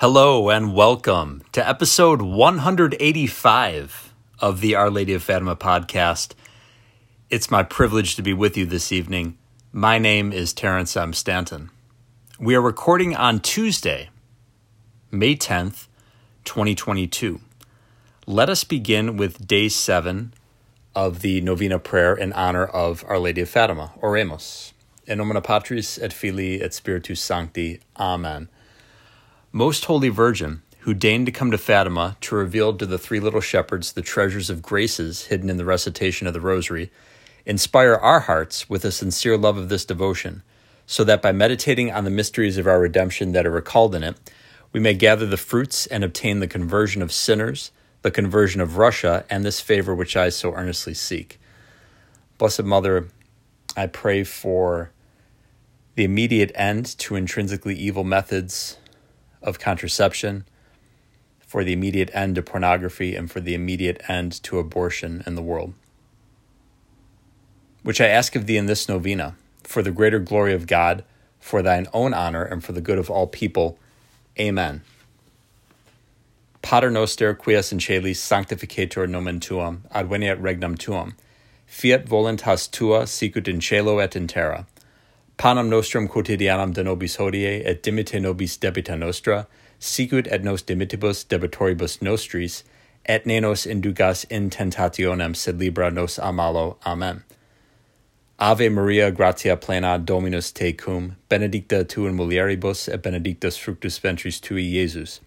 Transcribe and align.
Hello 0.00 0.48
and 0.48 0.72
welcome 0.74 1.42
to 1.52 1.68
episode 1.68 2.22
185 2.22 4.14
of 4.38 4.62
the 4.62 4.74
Our 4.74 4.88
Lady 4.88 5.12
of 5.12 5.22
Fatima 5.22 5.54
podcast. 5.54 6.32
It's 7.28 7.50
my 7.50 7.62
privilege 7.62 8.16
to 8.16 8.22
be 8.22 8.32
with 8.32 8.56
you 8.56 8.64
this 8.64 8.92
evening. 8.92 9.36
My 9.74 9.98
name 9.98 10.32
is 10.32 10.54
Terrence 10.54 10.96
M. 10.96 11.12
Stanton. 11.12 11.68
We 12.38 12.54
are 12.54 12.62
recording 12.62 13.14
on 13.14 13.40
Tuesday, 13.40 14.08
May 15.10 15.36
10th, 15.36 15.86
2022. 16.46 17.38
Let 18.26 18.48
us 18.48 18.64
begin 18.64 19.18
with 19.18 19.46
day 19.46 19.68
seven 19.68 20.32
of 20.94 21.20
the 21.20 21.42
Novena 21.42 21.78
prayer 21.78 22.14
in 22.14 22.32
honor 22.32 22.64
of 22.64 23.04
Our 23.06 23.18
Lady 23.18 23.42
of 23.42 23.50
Fatima. 23.50 23.92
Oremos. 24.00 24.72
In 25.06 25.18
nomine 25.18 25.42
Patris 25.42 25.98
et 25.98 26.14
Filii 26.14 26.62
et 26.62 26.72
Spiritus 26.72 27.20
Sancti. 27.20 27.80
Amen. 27.98 28.48
Most 29.52 29.86
Holy 29.86 30.08
Virgin, 30.10 30.62
who 30.80 30.94
deigned 30.94 31.26
to 31.26 31.32
come 31.32 31.50
to 31.50 31.58
Fatima 31.58 32.16
to 32.20 32.36
reveal 32.36 32.72
to 32.76 32.86
the 32.86 32.98
three 32.98 33.18
little 33.18 33.40
shepherds 33.40 33.92
the 33.92 34.02
treasures 34.02 34.48
of 34.48 34.62
graces 34.62 35.26
hidden 35.26 35.50
in 35.50 35.56
the 35.56 35.64
recitation 35.64 36.28
of 36.28 36.34
the 36.34 36.40
Rosary, 36.40 36.92
inspire 37.44 37.94
our 37.94 38.20
hearts 38.20 38.70
with 38.70 38.84
a 38.84 38.92
sincere 38.92 39.36
love 39.36 39.56
of 39.56 39.68
this 39.68 39.84
devotion, 39.84 40.42
so 40.86 41.02
that 41.02 41.20
by 41.20 41.32
meditating 41.32 41.90
on 41.90 42.04
the 42.04 42.10
mysteries 42.10 42.58
of 42.58 42.66
our 42.68 42.78
redemption 42.78 43.32
that 43.32 43.44
are 43.44 43.50
recalled 43.50 43.94
in 43.94 44.04
it, 44.04 44.16
we 44.72 44.78
may 44.78 44.94
gather 44.94 45.26
the 45.26 45.36
fruits 45.36 45.84
and 45.86 46.04
obtain 46.04 46.38
the 46.38 46.46
conversion 46.46 47.02
of 47.02 47.10
sinners 47.10 47.72
the 48.02 48.10
conversion 48.10 48.60
of 48.60 48.76
Russia, 48.76 49.24
and 49.28 49.44
this 49.44 49.60
favor 49.60 49.94
which 49.94 50.16
I 50.16 50.30
so 50.30 50.54
earnestly 50.54 50.94
seek. 50.94 51.38
Blessed 52.38 52.64
Mother, 52.64 53.08
I 53.76 53.86
pray 53.86 54.24
for 54.24 54.90
the 55.96 56.04
immediate 56.04 56.50
end 56.54 56.96
to 56.98 57.16
intrinsically 57.16 57.74
evil 57.74 58.04
methods 58.04 58.78
of 59.42 59.58
contraception, 59.58 60.44
for 61.40 61.64
the 61.64 61.72
immediate 61.72 62.10
end 62.12 62.36
to 62.36 62.42
pornography, 62.42 63.16
and 63.16 63.30
for 63.30 63.40
the 63.40 63.54
immediate 63.54 64.00
end 64.08 64.42
to 64.44 64.58
abortion 64.58 65.22
in 65.26 65.34
the 65.34 65.42
world. 65.42 65.74
Which 67.82 68.00
I 68.00 68.06
ask 68.06 68.36
of 68.36 68.46
thee 68.46 68.56
in 68.56 68.66
this 68.66 68.88
novena, 68.88 69.34
for 69.64 69.82
the 69.82 69.90
greater 69.90 70.18
glory 70.18 70.54
of 70.54 70.66
God, 70.66 71.04
for 71.40 71.62
thine 71.62 71.86
own 71.92 72.14
honor, 72.14 72.44
and 72.44 72.62
for 72.62 72.72
the 72.72 72.80
good 72.80 72.98
of 72.98 73.10
all 73.10 73.26
people. 73.26 73.78
Amen. 74.38 74.82
Pater 76.62 76.90
noster, 76.90 77.34
quies 77.34 77.72
in 77.72 77.78
celis 77.78 78.20
sanctificator 78.20 79.08
nomen 79.08 79.40
tuum, 79.40 79.82
adveniat 79.94 80.40
regnum 80.40 80.76
tuum. 80.76 81.16
Fiat 81.66 82.04
voluntas 82.04 82.70
tua, 82.70 83.06
sicut 83.06 83.48
in 83.48 83.60
cielo 83.60 83.98
et 83.98 84.14
in 84.14 84.26
terra. 84.26 84.66
panem 85.40 85.70
nostrum 85.70 86.06
quotidianum 86.06 86.74
de 86.74 86.84
nobis 86.84 87.16
hodie 87.16 87.64
et 87.64 87.82
dimite 87.82 88.20
nobis 88.20 88.58
debita 88.58 88.94
nostra, 88.94 89.46
sicut 89.78 90.26
et 90.26 90.44
nos 90.44 90.62
dimitibus 90.62 91.24
debitoribus 91.24 92.02
nostris, 92.02 92.62
et 93.06 93.24
ne 93.24 93.40
nos 93.40 93.64
indugas 93.64 94.26
in 94.28 94.50
tentationem, 94.50 95.34
sed 95.34 95.58
libra 95.58 95.90
nos 95.90 96.18
a 96.18 96.30
malo. 96.30 96.76
Amen. 96.84 97.24
Ave 98.38 98.68
Maria, 98.68 99.10
gratia 99.10 99.56
plena 99.56 99.98
Dominus 99.98 100.52
tecum, 100.52 101.16
benedicta 101.30 101.88
tu 101.88 102.06
in 102.06 102.14
mulieribus 102.18 102.92
et 102.92 103.02
benedictus 103.02 103.56
fructus 103.56 103.98
ventris 103.98 104.40
tui, 104.40 104.62
Iesus. 104.62 105.20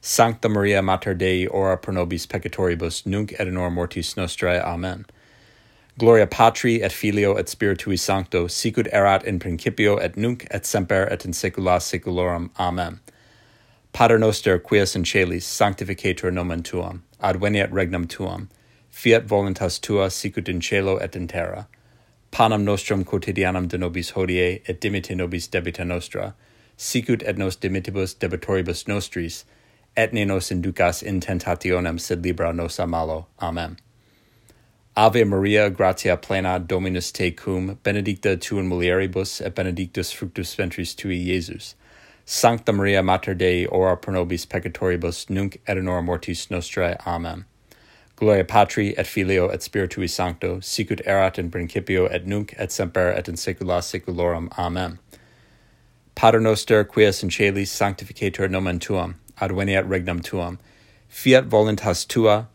Sancta 0.00 0.48
Maria, 0.48 0.80
Mater 0.80 1.14
Dei, 1.14 1.46
ora 1.46 1.76
pro 1.76 1.92
nobis 1.92 2.26
peccatoribus, 2.26 3.04
nunc 3.04 3.34
et 3.38 3.46
in 3.46 3.56
hora 3.56 3.70
mortis 3.70 4.14
nostrae. 4.14 4.64
Amen. 4.64 5.04
Gloria 6.00 6.26
Patri 6.26 6.80
et 6.80 6.92
Filio 6.92 7.36
et 7.36 7.44
Spiritui 7.44 7.98
Sancto, 7.98 8.46
sicut 8.46 8.88
erat 8.90 9.22
in 9.24 9.38
principio 9.38 9.98
et 9.98 10.16
nunc 10.16 10.46
et 10.50 10.64
semper 10.64 11.02
et 11.12 11.26
in 11.26 11.32
saecula 11.32 11.78
saeculorum. 11.78 12.48
Amen. 12.58 13.00
Pater 13.92 14.18
noster, 14.18 14.58
quies 14.58 14.96
in 14.96 15.04
celis, 15.04 15.44
sanctificator 15.44 16.32
nomen 16.32 16.62
tuum, 16.62 17.02
adveniat 17.22 17.70
regnum 17.70 18.08
tuum, 18.08 18.48
fiat 18.90 19.26
voluntas 19.26 19.78
tua 19.78 20.08
sicut 20.08 20.48
in 20.48 20.62
cielo 20.62 20.96
et 20.96 21.14
in 21.14 21.28
terra. 21.28 21.68
Panem 22.30 22.64
nostrum 22.64 23.04
quotidianum 23.04 23.68
de 23.68 23.76
nobis 23.76 24.12
hodie 24.12 24.62
et 24.66 24.80
dimitte 24.80 25.14
nobis 25.14 25.48
debita 25.48 25.84
nostra, 25.84 26.34
sicut 26.78 27.22
et 27.26 27.36
nos 27.36 27.56
dimittibus 27.56 28.14
debitoribus 28.14 28.88
nostris, 28.88 29.44
et 29.98 30.14
ne 30.14 30.24
nos 30.24 30.48
inducas 30.50 31.02
in 31.02 31.20
tentationem, 31.20 32.00
sed 32.00 32.24
libera 32.24 32.54
nos 32.54 32.78
a 32.78 32.86
malo. 32.86 33.26
Amen. 33.38 33.76
Ave 35.00 35.24
Maria, 35.24 35.70
gratia 35.70 36.14
plena, 36.18 36.60
Dominus 36.60 37.10
tecum, 37.10 37.78
benedicta 37.82 38.38
tu 38.38 38.58
in 38.58 38.68
mulieribus, 38.68 39.40
et 39.40 39.54
benedictus 39.54 40.12
fructus 40.12 40.54
ventris 40.54 40.94
tui, 40.94 41.24
Jesus. 41.24 41.74
Sancta 42.26 42.70
Maria 42.70 43.02
Mater 43.02 43.32
Dei, 43.32 43.64
ora 43.64 43.96
pro 43.96 44.12
nobis 44.12 44.44
peccatoribus, 44.44 45.30
nunc 45.30 45.58
et 45.66 45.78
in 45.78 45.86
hora 45.86 46.02
mortis 46.02 46.48
nostrae. 46.48 46.98
Amen. 47.06 47.46
Gloria 48.14 48.44
Patri 48.44 48.94
et 48.98 49.06
Filio 49.06 49.48
et 49.48 49.60
Spiritui 49.60 50.06
Sancto, 50.06 50.60
sicut 50.60 51.00
erat 51.06 51.38
in 51.38 51.50
principio 51.50 52.04
et 52.04 52.26
nunc 52.26 52.52
et 52.58 52.70
semper 52.70 53.08
et 53.08 53.26
in 53.26 53.36
saecula 53.36 53.80
saeculorum. 53.80 54.50
Amen. 54.58 54.98
Pater 56.14 56.40
noster, 56.40 56.84
quies 56.84 57.22
in 57.22 57.30
celis 57.30 57.70
sanctificator 57.70 58.50
nomen 58.50 58.78
tuum, 58.78 59.14
adveniat 59.40 59.88
regnum 59.88 60.22
tuum, 60.22 60.58
fiat 61.08 61.48
voluntas 61.48 62.06
tua, 62.06 62.48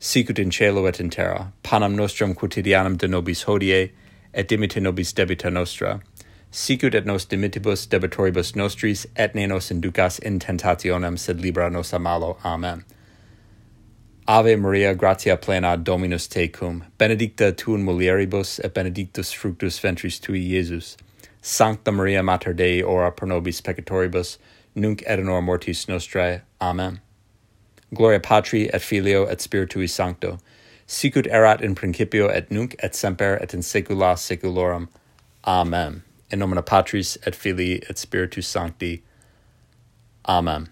sicut 0.00 0.38
in 0.38 0.50
cielo 0.50 0.86
et 0.86 0.98
in 0.98 1.10
terra, 1.10 1.52
panem 1.62 1.94
nostrum 1.94 2.34
quotidianum 2.34 2.96
de 2.96 3.06
nobis 3.06 3.44
hodie, 3.44 3.92
et 4.32 4.48
dimitte 4.48 4.80
nobis 4.80 5.12
debita 5.12 5.52
nostra, 5.52 6.00
sicut 6.50 6.94
et 6.94 7.04
nos 7.04 7.26
dimittibus 7.26 7.86
debitoribus 7.86 8.56
nostris, 8.56 9.06
et 9.14 9.34
ne 9.34 9.46
nos 9.46 9.70
inducas 9.70 10.18
in 10.20 10.38
tentationem, 10.40 11.18
sed 11.18 11.40
libera 11.40 11.70
nos 11.70 11.92
a 11.92 11.98
malo. 11.98 12.38
Amen. 12.44 12.82
Ave 14.26 14.56
Maria, 14.56 14.94
gratia 14.94 15.36
plena 15.36 15.76
Dominus 15.76 16.26
tecum, 16.28 16.84
benedicta 16.98 17.54
tu 17.54 17.74
in 17.74 17.84
mulieribus, 17.84 18.58
et 18.64 18.72
benedictus 18.72 19.32
fructus 19.32 19.78
ventris 19.78 20.18
tui, 20.18 20.40
Iesus. 20.40 20.96
Sancta 21.42 21.92
Maria 21.92 22.22
Mater 22.22 22.54
Dei, 22.54 22.82
ora 22.82 23.12
pro 23.12 23.28
nobis 23.28 23.60
peccatoribus, 23.60 24.38
nunc 24.74 25.02
et 25.06 25.18
in 25.18 25.26
hora 25.26 25.42
mortis 25.42 25.86
nostrae. 25.86 26.40
Amen. 26.60 27.00
Gloria 27.94 28.20
Patri 28.20 28.72
et 28.72 28.80
Filio 28.80 29.26
et 29.26 29.38
Spiritui 29.38 29.88
Sancto, 29.88 30.38
sicut 30.86 31.26
erat 31.26 31.62
in 31.62 31.74
principio 31.74 32.28
et 32.28 32.50
nunc 32.50 32.74
et 32.78 32.94
semper 32.94 33.38
et 33.40 33.54
in 33.54 33.60
saecula 33.60 34.16
saeculorum. 34.16 34.88
Amen. 35.44 36.02
In 36.30 36.38
nomine 36.38 36.62
Patris 36.62 37.18
et 37.26 37.34
Filii 37.34 37.82
et 37.88 37.98
Spiritus 37.98 38.46
Sancti. 38.46 39.02
Amen. 40.26 40.68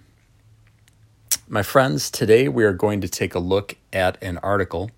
My 1.48 1.62
friends, 1.62 2.10
today 2.10 2.48
we 2.48 2.64
are 2.64 2.72
going 2.72 3.00
to 3.00 3.08
take 3.08 3.34
a 3.34 3.38
look 3.38 3.76
at 3.92 4.20
an 4.22 4.38
article 4.42 4.90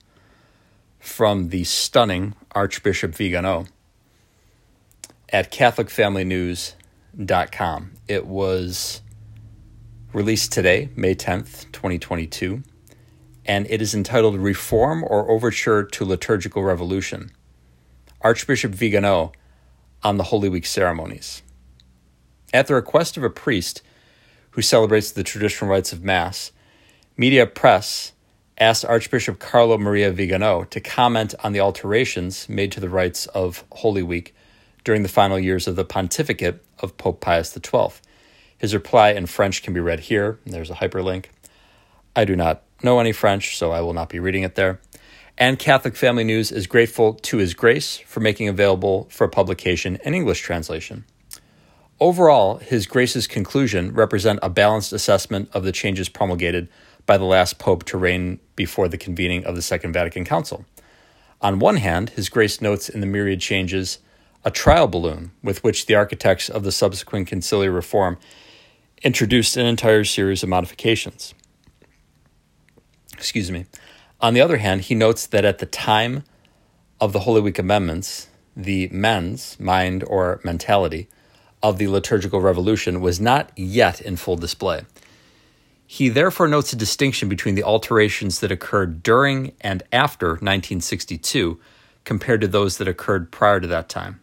from 0.99 1.51
the 1.51 1.65
stunning 1.65 2.35
Archbishop 2.53 3.15
Vigano 3.15 3.67
at 5.31 5.53
CatholicFamilyNews.com. 5.53 7.93
It 8.09 8.27
was 8.27 9.03
released 10.13 10.53
today, 10.53 10.89
May 10.97 11.15
10th, 11.15 11.71
2022, 11.73 12.63
and 13.47 13.67
it 13.71 13.81
is 13.81 13.95
entitled 13.95 14.37
Reform 14.37 15.05
or 15.05 15.31
Overture 15.31 15.85
to 15.85 16.05
Liturgical 16.05 16.65
Revolution. 16.65 17.31
Archbishop 18.21 18.73
Vigano 18.73 19.33
on 20.03 20.17
the 20.17 20.25
Holy 20.25 20.49
Week 20.49 20.67
ceremonies. 20.67 21.43
At 22.53 22.67
the 22.67 22.75
request 22.75 23.17
of 23.17 23.23
a 23.23 23.31
priest 23.31 23.83
who 24.51 24.63
celebrates 24.63 25.13
the 25.13 25.23
traditional 25.23 25.71
rites 25.71 25.93
of 25.93 26.03
Mass, 26.03 26.51
Media 27.17 27.47
Press 27.47 28.13
asked 28.59 28.85
Archbishop 28.85 29.39
Carlo 29.39 29.79
Maria 29.79 30.11
Vigano 30.11 30.65
to 30.65 30.81
comment 30.81 31.35
on 31.45 31.53
the 31.53 31.61
alterations 31.61 32.49
made 32.49 32.73
to 32.73 32.81
the 32.81 32.89
rites 32.89 33.27
of 33.29 33.65
Holy 33.73 34.03
Week 34.03 34.35
during 34.83 35.03
the 35.03 35.09
final 35.09 35.39
years 35.39 35.69
of 35.69 35.77
the 35.77 35.85
pontificate 35.85 36.65
of 36.81 36.97
Pope 36.97 37.21
Pius 37.21 37.53
XII. 37.53 38.01
His 38.61 38.75
reply 38.75 39.13
in 39.13 39.25
French 39.25 39.63
can 39.63 39.73
be 39.73 39.81
read 39.81 40.01
here. 40.01 40.39
There's 40.45 40.71
a 40.71 40.75
hyperlink. 40.75 41.27
I 42.15 42.27
do 42.27 42.37
not 42.37 42.63
know 42.83 43.01
any 43.01 43.11
French, 43.11 43.57
so 43.57 43.73
I 43.73 43.81
will 43.81 43.95
not 43.95 44.11
be 44.11 44.19
reading 44.19 44.43
it 44.43 44.55
there. 44.55 44.81
And 45.39 45.59
Catholic 45.59 45.97
Family 45.97 46.25
News 46.25 46.53
is 46.53 46.67
grateful 46.67 47.15
to 47.15 47.39
His 47.39 47.55
Grace 47.55 47.97
for 47.97 48.21
making 48.21 48.49
available 48.49 49.09
for 49.11 49.27
publication 49.29 49.97
an 50.05 50.13
English 50.13 50.43
translation. 50.43 51.07
Overall, 51.99 52.59
His 52.59 52.87
Grace's 52.87 53.27
conclusion 53.27 53.95
represent 53.95 54.39
a 54.43 54.51
balanced 54.51 54.93
assessment 54.93 55.49
of 55.55 55.65
the 55.65 55.73
changes 55.73 56.11
promulgated 56.11 56.69
by 57.07 57.17
the 57.17 57.25
last 57.25 57.59
pope 57.59 57.85
to 57.85 57.97
reign 57.97 58.41
before 58.57 58.89
the 58.89 58.99
convening 58.99 59.43
of 59.47 59.55
the 59.55 59.63
Second 59.63 59.95
Vatican 59.95 60.27
Council. 60.27 60.67
On 61.41 61.61
one 61.61 61.77
hand, 61.77 62.11
His 62.11 62.29
Grace 62.29 62.61
notes 62.61 62.91
in 62.91 63.01
the 63.01 63.07
myriad 63.07 63.41
changes 63.41 64.01
a 64.45 64.51
trial 64.51 64.87
balloon 64.87 65.31
with 65.43 65.65
which 65.65 65.87
the 65.87 65.95
architects 65.95 66.51
of 66.51 66.63
the 66.63 66.73
subsequent 66.73 67.31
conciliar 67.31 67.75
reform 67.75 68.19
introduced 69.03 69.57
an 69.57 69.67
entire 69.67 70.05
series 70.05 70.43
of 70.43 70.49
modifications. 70.49 71.35
Excuse 73.15 73.51
me. 73.51 73.67
On 74.21 74.35
the 74.35 74.41
other 74.41 74.59
hand, 74.59 74.83
he 74.83 74.95
notes 74.95 75.27
that 75.27 75.45
at 75.45 75.59
the 75.59 75.67
time 75.67 76.25
of 77.01 77.13
the 77.13 77.21
Holy 77.21 77.41
Week 77.41 77.59
amendments, 77.59 78.29
the 78.55 78.89
mens, 78.89 79.59
mind 79.59 80.05
or 80.05 80.41
mentality, 80.45 81.09
of 81.63 81.79
the 81.79 81.89
liturgical 81.89 82.41
revolution 82.41 83.01
was 83.01 83.21
not 83.21 83.51
yet 83.57 84.01
in 84.01 84.17
full 84.17 84.37
display. 84.37 84.83
He 85.87 86.09
therefore 86.09 86.49
notes 86.49 86.73
a 86.73 86.77
distinction 86.77 87.29
between 87.29 87.55
the 87.55 87.65
alterations 87.65 88.41
that 88.41 88.53
occurred 88.53 89.03
during 89.03 89.53
and 89.61 89.83
after 89.93 90.29
1962 90.29 91.59
compared 92.05 92.41
to 92.43 92.49
those 92.49 92.79
that 92.79 92.89
occurred 92.89 93.33
prior 93.33 93.61
to 93.61 93.67
that 93.67 93.89
time. 93.89 94.21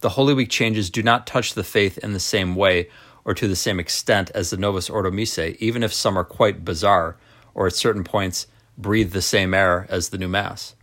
The 0.00 0.10
Holy 0.10 0.34
Week 0.34 0.48
changes 0.48 0.90
do 0.90 1.02
not 1.02 1.26
touch 1.26 1.54
the 1.54 1.64
faith 1.64 1.98
in 1.98 2.12
the 2.12 2.20
same 2.20 2.54
way 2.54 2.88
or 3.28 3.34
to 3.34 3.46
the 3.46 3.54
same 3.54 3.78
extent 3.78 4.30
as 4.34 4.48
the 4.48 4.56
Novus 4.56 4.88
Ordo 4.88 5.10
Missae, 5.10 5.54
even 5.56 5.82
if 5.82 5.92
some 5.92 6.16
are 6.16 6.24
quite 6.24 6.64
bizarre 6.64 7.18
or 7.52 7.66
at 7.66 7.74
certain 7.74 8.02
points 8.02 8.46
breathe 8.78 9.12
the 9.12 9.20
same 9.20 9.52
air 9.52 9.86
as 9.90 10.08
the 10.08 10.16
new 10.16 10.28
Mass. 10.28 10.74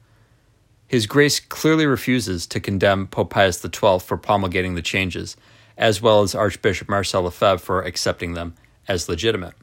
His 0.86 1.08
Grace 1.08 1.40
clearly 1.40 1.88
refuses 1.88 2.46
to 2.46 2.60
condemn 2.60 3.08
Pope 3.08 3.32
Pius 3.32 3.60
XII 3.60 3.98
for 3.98 4.16
promulgating 4.16 4.76
the 4.76 4.84
changes, 4.84 5.36
as 5.76 6.04
well 6.04 6.22
as 6.22 6.36
Archbishop 6.36 6.88
Marcel 6.88 7.24
Lefebvre 7.24 7.58
for 7.58 7.82
accepting 7.82 8.36
them 8.36 8.54
as 8.88 9.10
legitimate. 9.10 9.56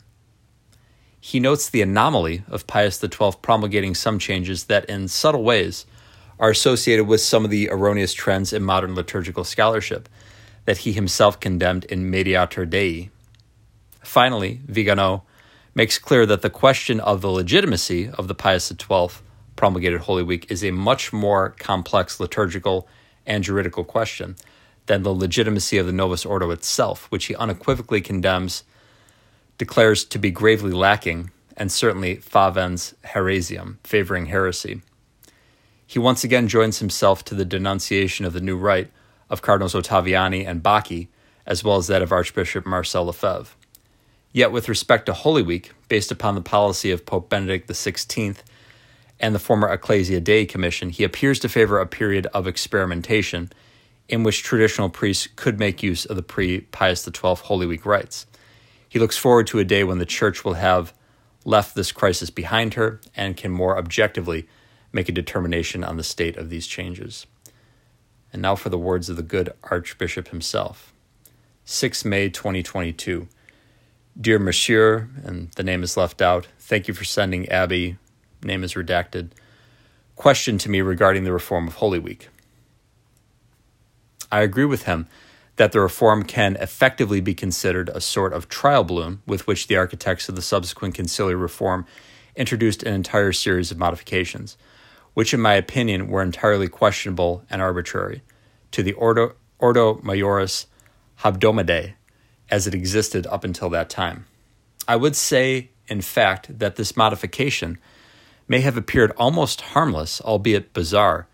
He 1.21 1.39
notes 1.39 1.71
the 1.71 1.83
anomaly 1.83 2.43
of 2.49 2.67
Pius 2.67 2.99
XII 2.99 3.35
promulgating 3.43 3.95
some 3.95 4.19
changes 4.19 4.65
that, 4.65 4.87
in 4.87 5.07
subtle 5.07 5.45
ways, 5.45 5.87
are 6.41 6.51
associated 6.51 7.05
with 7.05 7.21
some 7.21 7.45
of 7.45 7.53
the 7.53 7.71
erroneous 7.71 8.13
trends 8.13 8.53
in 8.53 8.65
modern 8.65 8.97
liturgical 8.97 9.45
scholarship 9.45 10.09
that 10.65 10.79
he 10.79 10.93
himself 10.93 11.41
condemned 11.41 11.85
in 11.87 12.11
Mediator 12.11 12.65
Dei. 12.67 13.11
Finally, 14.03 14.61
Vigano 14.67 15.25
makes 15.75 15.99
clear 15.99 16.27
that 16.27 16.43
the 16.43 16.51
question 16.51 17.01
of 17.01 17.21
the 17.21 17.31
legitimacy 17.31 18.11
of 18.11 18.29
the 18.29 18.35
Pius 18.35 18.69
XII 18.69 19.09
promulgated 19.57 20.03
Holy 20.03 20.23
Week 20.23 20.47
is 20.51 20.65
a 20.65 20.71
much 20.71 21.13
more 21.13 21.51
complex 21.59 22.21
liturgical 22.21 22.89
and 23.27 23.45
juridical 23.45 23.85
question 23.85 24.37
than 24.87 25.03
the 25.03 25.15
legitimacy 25.15 25.79
of 25.79 25.87
the 25.87 25.93
Novus 25.93 26.27
Ordo 26.27 26.51
itself, 26.51 27.07
which 27.11 27.27
he 27.27 27.37
unequivocally 27.37 28.01
condemns 28.01 28.65
declares 29.59 30.05
to 30.05 30.19
be 30.19 30.31
gravely 30.31 30.73
lacking, 30.73 31.31
and 31.57 31.71
certainly 31.71 32.17
favens 32.17 32.95
heresium, 33.05 33.79
favoring 33.85 34.27
heresy. 34.27 34.83
He 35.87 35.99
once 35.99 36.25
again 36.25 36.49
joins 36.49 36.79
himself 36.79 37.25
to 37.27 37.35
the 37.35 37.45
denunciation 37.45 38.25
of 38.25 38.33
the 38.33 38.41
new 38.41 38.57
rite 38.57 38.91
of 39.33 39.41
Cardinals 39.43 39.75
Ottaviani 39.75 40.47
and 40.47 40.63
Bacci, 40.63 41.09
as 41.47 41.65
well 41.65 41.77
as 41.79 41.87
that 41.87 42.03
of 42.03 42.13
Archbishop 42.13 42.67
Marcel 42.67 43.07
Lefebvre. 43.07 43.57
Yet, 44.31 44.53
with 44.53 44.69
respect 44.69 45.07
to 45.07 45.15
Holy 45.15 45.43
Week, 45.43 45.73
based 45.89 46.13
upon 46.13 46.35
the 46.35 46.43
policy 46.43 46.91
of 46.91 47.07
Pope 47.07 47.31
Benedict 47.31 47.69
XVI 47.69 48.37
and 49.19 49.35
the 49.35 49.39
former 49.39 49.69
Ecclesia 49.73 50.21
Dei 50.21 50.45
Commission, 50.45 50.91
he 50.91 51.03
appears 51.03 51.39
to 51.41 51.49
favor 51.49 51.81
a 51.81 51.87
period 51.87 52.27
of 52.35 52.47
experimentation 52.47 53.51
in 54.09 54.23
which 54.23 54.43
traditional 54.43 54.91
priests 54.91 55.29
could 55.35 55.59
make 55.59 55.83
use 55.83 56.05
of 56.05 56.17
the 56.17 56.23
pre 56.23 56.61
Pius 56.61 57.03
XII 57.03 57.13
Holy 57.23 57.67
Week 57.67 57.87
rites. 57.87 58.27
He 58.87 58.99
looks 58.99 59.17
forward 59.17 59.47
to 59.49 59.59
a 59.59 59.65
day 59.65 59.83
when 59.83 59.99
the 59.99 60.07
church 60.07 60.45
will 60.45 60.55
have 60.55 60.93
left 61.47 61.75
this 61.75 61.91
crisis 61.91 62.29
behind 62.29 62.75
her 62.75 63.01
and 63.17 63.37
can 63.37 63.51
more 63.51 63.79
objectively 63.79 64.47
make 64.93 65.09
a 65.09 65.13
determination 65.13 65.83
on 65.83 65.97
the 65.97 66.05
state 66.05 66.37
of 66.37 66.51
these 66.51 66.67
changes. 66.67 67.27
And 68.33 68.41
now 68.41 68.55
for 68.55 68.69
the 68.69 68.79
words 68.79 69.09
of 69.09 69.17
the 69.17 69.23
good 69.23 69.53
Archbishop 69.65 70.29
himself. 70.29 70.93
6 71.65 72.05
May 72.05 72.29
2022. 72.29 73.29
Dear 74.21 74.39
Monsieur, 74.39 75.09
and 75.25 75.51
the 75.53 75.63
name 75.63 75.83
is 75.83 75.97
left 75.97 76.21
out, 76.21 76.47
thank 76.59 76.87
you 76.89 76.95
for 76.95 77.05
sending 77.05 77.49
Abby, 77.49 77.97
name 78.43 78.63
is 78.63 78.75
redacted, 78.75 79.31
question 80.17 80.59
to 80.59 80.69
me 80.69 80.83
regarding 80.83 81.25
the 81.25 81.33
reform 81.33 81.67
of 81.67 81.77
Holy 81.77 81.99
Week. 81.99 82.29
I 84.31 84.41
agree 84.41 84.65
with 84.65 84.85
him 84.85 85.07
that 85.57 85.73
the 85.73 85.81
reform 85.81 86.25
can 86.25 86.57
effectively 86.57 87.21
be 87.21 87.35
considered 87.35 87.89
a 87.91 88.01
sort 88.01 88.33
of 88.33 88.49
trial 88.49 88.85
balloon 88.85 89.23
with 89.27 89.47
which 89.47 89.67
the 89.67 89.77
architects 89.77 90.29
of 90.29 90.37
the 90.37 90.43
subsequent 90.43 90.95
conciliar 90.95 91.41
reform 91.41 91.87
introduced 92.35 92.83
an 92.83 92.95
entire 92.95 93.33
series 93.33 93.71
of 93.71 93.79
modifications, 93.79 94.57
which, 95.15 95.35
in 95.35 95.41
my 95.41 95.55
opinion, 95.55 96.09
were 96.09 96.23
entirely 96.23 96.69
questionable 96.69 97.45
and 97.51 97.61
arbitrary, 97.61 98.23
to 98.71 98.83
the 98.83 98.93
Ordo, 98.95 99.35
Ordo 99.59 99.97
Majoris 99.97 100.67
as 102.51 102.67
it 102.67 102.75
existed 102.75 103.27
up 103.27 103.45
until 103.45 103.71
that 103.71 103.89
time. 103.89 104.27
I 104.89 104.97
would 104.97 105.17
say, 105.17 105.71
in 105.87 106.01
fact, 106.01 106.59
that 106.59 106.77
this 106.77 106.97
modification 106.97 107.79
may 108.49 108.61
have 108.61 108.77
appeared 108.77 109.13
almost 109.17 109.61
harmless, 109.61 110.21
albeit 110.21 110.73
bizarre, 110.73 111.29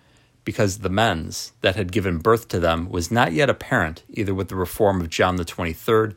because 0.44 0.78
the 0.78 0.88
mens 0.88 1.52
that 1.60 1.76
had 1.76 1.92
given 1.92 2.18
birth 2.18 2.48
to 2.48 2.60
them 2.60 2.88
was 2.88 3.10
not 3.10 3.32
yet 3.32 3.50
apparent 3.50 4.02
either 4.08 4.34
with 4.34 4.48
the 4.48 4.56
reform 4.56 5.00
of 5.00 5.10
John 5.10 5.36
the 5.36 5.44
23rd 5.44 6.14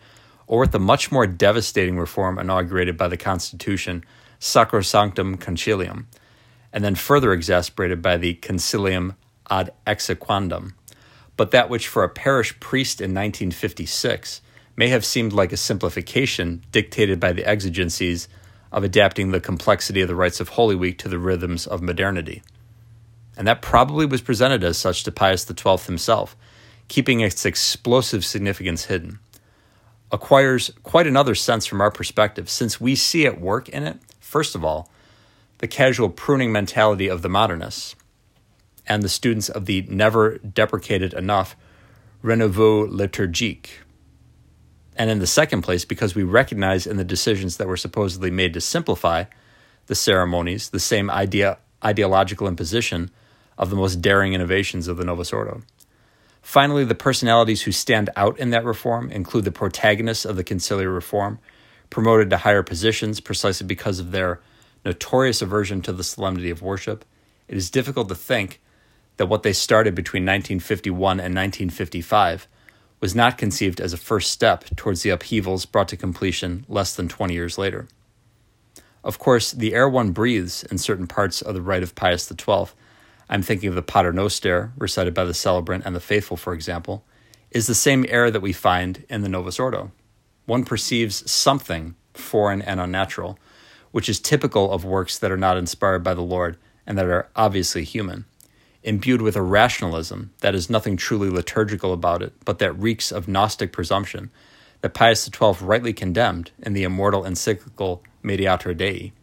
or 0.48 0.60
with 0.60 0.72
the 0.72 0.80
much 0.80 1.12
more 1.12 1.26
devastating 1.26 1.98
reform 1.98 2.38
inaugurated 2.38 2.98
by 2.98 3.08
the 3.08 3.18
Constitution 3.18 4.04
Sacrosanctum 4.40 5.38
Concilium, 5.38 6.06
and 6.74 6.84
then 6.84 6.96
further 6.96 7.34
exasperated 7.34 8.02
by 8.02 8.18
the 8.18 8.36
Consilium 8.36 9.16
ad 9.50 9.72
exequandum. 9.86 10.74
But 11.38 11.52
that 11.52 11.70
which 11.70 11.88
for 11.88 12.04
a 12.04 12.10
parish 12.10 12.60
priest 12.60 13.02
in 13.02 13.12
1956 13.12 14.42
may 14.76 14.88
have 14.88 15.06
seemed 15.06 15.34
like 15.34 15.52
a 15.52 15.58
simplification 15.58 16.64
dictated 16.72 17.20
by 17.20 17.34
the 17.34 17.46
exigencies 17.46 18.28
of 18.72 18.84
adapting 18.84 19.32
the 19.32 19.42
complexity 19.42 20.02
of 20.02 20.08
the 20.08 20.16
rites 20.16 20.40
of 20.40 20.50
Holy 20.50 20.76
Week 20.76 20.98
to 21.00 21.10
the 21.10 21.20
rhythms 21.20 21.68
of 21.68 21.82
modernity 21.82 22.42
and 23.38 23.48
that 23.48 23.62
probably 23.62 24.06
was 24.06 24.22
presented 24.22 24.64
as 24.64 24.78
such 24.78 25.04
to 25.04 25.12
Pius 25.12 25.46
XII 25.46 25.78
himself, 25.78 26.36
keeping 26.88 27.22
its 27.22 27.46
explosive 27.46 28.26
significance 28.26 28.86
hidden. 28.86 29.20
Acquires 30.12 30.72
quite 30.84 31.08
another 31.08 31.36
sense 31.36 31.66
from 31.66 31.82
our 31.82 31.92
perspective, 31.92 32.50
since 32.50 32.82
we 32.82 32.96
see 32.96 33.26
at 33.26 33.40
work 33.40 33.70
in 33.70 33.84
it, 33.84 33.98
first 34.20 34.56
of 34.56 34.66
all, 34.66 34.92
the 35.62 35.68
casual 35.68 36.10
pruning 36.10 36.52
mentality 36.52 37.08
of 37.08 37.22
the 37.22 37.30
modernists 37.30 37.96
and 38.88 39.04
the 39.04 39.10
students 39.10 39.48
of 39.48 39.68
the 39.68 39.84
never 39.84 40.40
deprecated 40.40 41.14
enough 41.14 41.56
renouveau 42.24 42.90
liturgique. 42.90 43.70
And 44.96 45.10
in 45.10 45.20
the 45.20 45.28
second 45.28 45.62
place, 45.62 45.86
because 45.86 46.16
we 46.16 46.24
recognize 46.24 46.86
in 46.88 46.98
the 46.98 47.04
decisions 47.04 47.58
that 47.58 47.68
were 47.68 47.78
supposedly 47.78 48.32
made 48.32 48.54
to 48.56 48.62
simplify 48.62 49.26
the 49.86 49.96
ceremonies 49.96 50.70
the 50.70 50.80
same 50.80 51.10
idea, 51.12 51.60
ideological 51.86 52.48
imposition 52.48 53.12
of 53.58 53.70
the 53.70 53.76
most 53.76 54.02
daring 54.02 54.34
innovations 54.34 54.88
of 54.88 54.98
the 54.98 55.06
Novus 55.06 55.32
Ordo. 55.32 55.62
Finally, 56.42 56.86
the 56.86 56.96
personalities 56.96 57.62
who 57.62 57.72
stand 57.72 58.10
out 58.16 58.38
in 58.40 58.50
that 58.50 58.66
reform 58.66 59.12
include 59.12 59.46
the 59.46 59.52
protagonists 59.52 60.26
of 60.26 60.36
the 60.36 60.44
conciliar 60.44 60.94
reform, 60.94 61.38
promoted 61.92 62.32
to 62.32 62.38
higher 62.38 62.64
positions 62.64 63.20
precisely 63.20 63.68
because 63.68 64.00
of 64.00 64.12
their 64.12 64.40
notorious 64.86 65.42
aversion 65.42 65.82
to 65.82 65.94
the 65.94 66.04
solemnity 66.04 66.50
of 66.50 66.62
worship. 66.62 67.06
It 67.48 67.58
is 67.58 67.70
difficult 67.70 68.08
to 68.10 68.16
think 68.16 68.62
that 69.18 69.28
what 69.28 69.44
they 69.44 69.54
started 69.54 69.96
between 69.96 70.24
1951 70.24 71.20
and 71.20 71.36
1955 71.36 72.48
was 73.00 73.16
not 73.16 73.38
conceived 73.38 73.82
as 73.82 73.94
a 73.94 73.98
first 73.98 74.32
step 74.32 74.64
towards 74.76 75.02
the 75.02 75.10
upheavals 75.10 75.66
brought 75.66 75.88
to 75.90 75.98
completion 75.98 76.66
less 76.68 76.96
than 76.96 77.08
20 77.08 77.34
years 77.34 77.58
later. 77.58 77.88
Of 79.04 79.18
course, 79.18 79.52
the 79.52 79.74
air 79.74 79.90
one 79.90 80.12
breathes 80.12 80.64
in 80.64 80.78
certain 80.78 81.08
parts 81.08 81.42
of 81.42 81.56
the 81.56 81.62
rite 81.62 81.84
of 81.84 81.96
Pius 81.96 82.28
XII 82.28 82.68
I'm 83.32 83.42
thinking 83.42 83.70
of 83.70 83.76
the 83.76 83.82
Pater 83.82 84.12
Noster, 84.12 84.74
recited 84.78 85.14
by 85.14 85.24
the 85.24 85.34
celebrant 85.34 85.86
and 85.86 85.96
the 85.96 86.02
faithful, 86.02 86.36
for 86.36 86.54
example, 86.54 87.06
is 87.50 87.66
the 87.66 87.74
same 87.74 88.06
air 88.10 88.30
that 88.30 88.42
we 88.42 88.52
find 88.52 89.06
in 89.10 89.22
the 89.22 89.30
Novus 89.30 89.58
Ordo. 89.58 89.92
One 90.46 90.66
perceives 90.66 91.32
something 91.32 91.96
foreign 92.14 92.62
and 92.62 92.82
unnatural, 92.82 93.40
which 93.92 94.10
is 94.10 94.20
typical 94.20 94.72
of 94.72 94.86
works 94.86 95.18
that 95.18 95.32
are 95.32 95.38
not 95.38 95.58
inspired 95.58 96.04
by 96.04 96.14
the 96.14 96.22
Lord 96.22 96.58
and 96.86 96.98
that 96.98 97.06
are 97.06 97.30
obviously 97.36 97.84
human, 97.84 98.26
imbued 98.84 99.22
with 99.22 99.36
a 99.36 99.42
rationalism 99.42 100.32
that 100.40 100.56
is 100.56 100.70
nothing 100.70 100.98
truly 100.98 101.30
liturgical 101.30 101.94
about 101.94 102.22
it, 102.22 102.34
but 102.46 102.60
that 102.60 102.74
reeks 102.74 103.12
of 103.12 103.28
Gnostic 103.28 103.72
presumption 103.72 104.32
that 104.82 104.94
Pius 104.94 105.26
XII 105.26 105.54
rightly 105.62 105.94
condemned 105.94 106.52
in 106.60 106.74
the 106.74 106.84
immortal 106.84 107.26
encyclical 107.26 108.04
Mediator 108.24 108.74
Dei. 108.74 109.14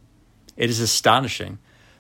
It 0.56 0.70
is 0.70 0.80
astonishing 0.80 1.58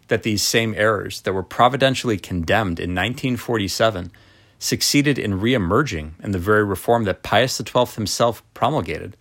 that 0.08 0.22
these 0.22 0.42
same 0.42 0.74
errors 0.76 1.20
that 1.22 1.32
were 1.32 1.42
providentially 1.42 2.18
condemned 2.18 2.80
in 2.80 2.94
1947 2.94 4.10
succeeded 4.58 5.18
in 5.18 5.40
re-emerging 5.40 6.14
in 6.22 6.32
the 6.32 6.38
very 6.38 6.64
reform 6.64 7.04
that 7.04 7.22
Pius 7.22 7.56
XII 7.56 7.84
himself 7.94 8.42
promulgated. 8.54 9.16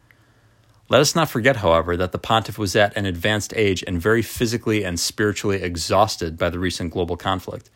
Let 0.90 1.02
us 1.02 1.16
not 1.16 1.30
forget, 1.30 1.58
however, 1.58 1.98
that 1.98 2.14
the 2.14 2.18
pontiff 2.18 2.58
was 2.58 2.76
at 2.76 2.96
an 2.96 3.06
advanced 3.06 3.54
age 3.56 3.84
and 3.86 4.02
very 4.02 4.22
physically 4.22 4.84
and 4.84 4.98
spiritually 4.98 5.62
exhausted 5.62 6.38
by 6.38 6.50
the 6.50 6.60
recent 6.60 6.94
global 6.94 7.18
conflict. 7.18 7.70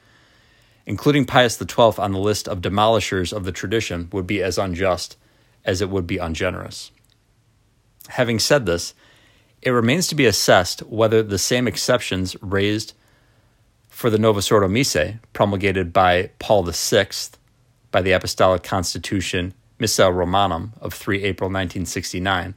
Including 0.85 1.25
Pius 1.25 1.57
XII 1.57 1.97
on 1.97 2.13
the 2.13 2.19
list 2.19 2.47
of 2.47 2.61
demolishers 2.61 3.33
of 3.33 3.43
the 3.43 3.51
tradition 3.51 4.07
would 4.13 4.25
be 4.25 4.41
as 4.41 4.57
unjust 4.57 5.17
as 5.65 5.81
it 5.81 5.89
would 5.89 6.07
be 6.07 6.17
ungenerous. 6.17 6.91
Having 8.09 8.39
said 8.39 8.65
this, 8.65 8.93
it 9.61 9.71
remains 9.71 10.07
to 10.07 10.15
be 10.15 10.25
assessed 10.25 10.79
whether 10.83 11.21
the 11.21 11.37
same 11.37 11.67
exceptions 11.67 12.35
raised 12.41 12.93
for 13.89 14.09
the 14.09 14.17
Novus 14.17 14.51
Ordo 14.51 14.67
Missae, 14.67 15.19
promulgated 15.33 15.93
by 15.93 16.31
Paul 16.39 16.63
VI 16.63 17.07
by 17.91 18.01
the 18.01 18.13
Apostolic 18.13 18.63
Constitution 18.63 19.53
Missale 19.79 20.11
Romanum 20.15 20.73
of 20.81 20.93
3 20.93 21.23
April 21.23 21.49
1969, 21.49 22.55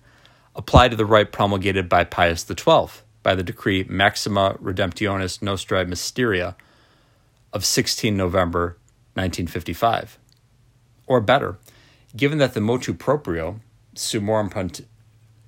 apply 0.55 0.89
to 0.89 0.97
the 0.97 1.07
rite 1.07 1.33
promulgated 1.33 1.89
by 1.89 2.05
Pius 2.05 2.47
XII 2.47 3.03
by 3.23 3.35
the 3.35 3.43
decree 3.43 3.85
Maxima 3.89 4.57
Redemptionis 4.63 5.41
Nostrae 5.41 5.87
Mysteria 5.87 6.57
of 7.53 7.65
16 7.65 8.17
November 8.17 8.77
1955. 9.15 10.19
Or 11.07 11.21
better, 11.21 11.59
given 12.17 12.39
that 12.39 12.55
the 12.55 12.61
motu 12.61 12.95
proprio 12.95 13.61
summorum 13.95 14.51
pont- 14.51 14.87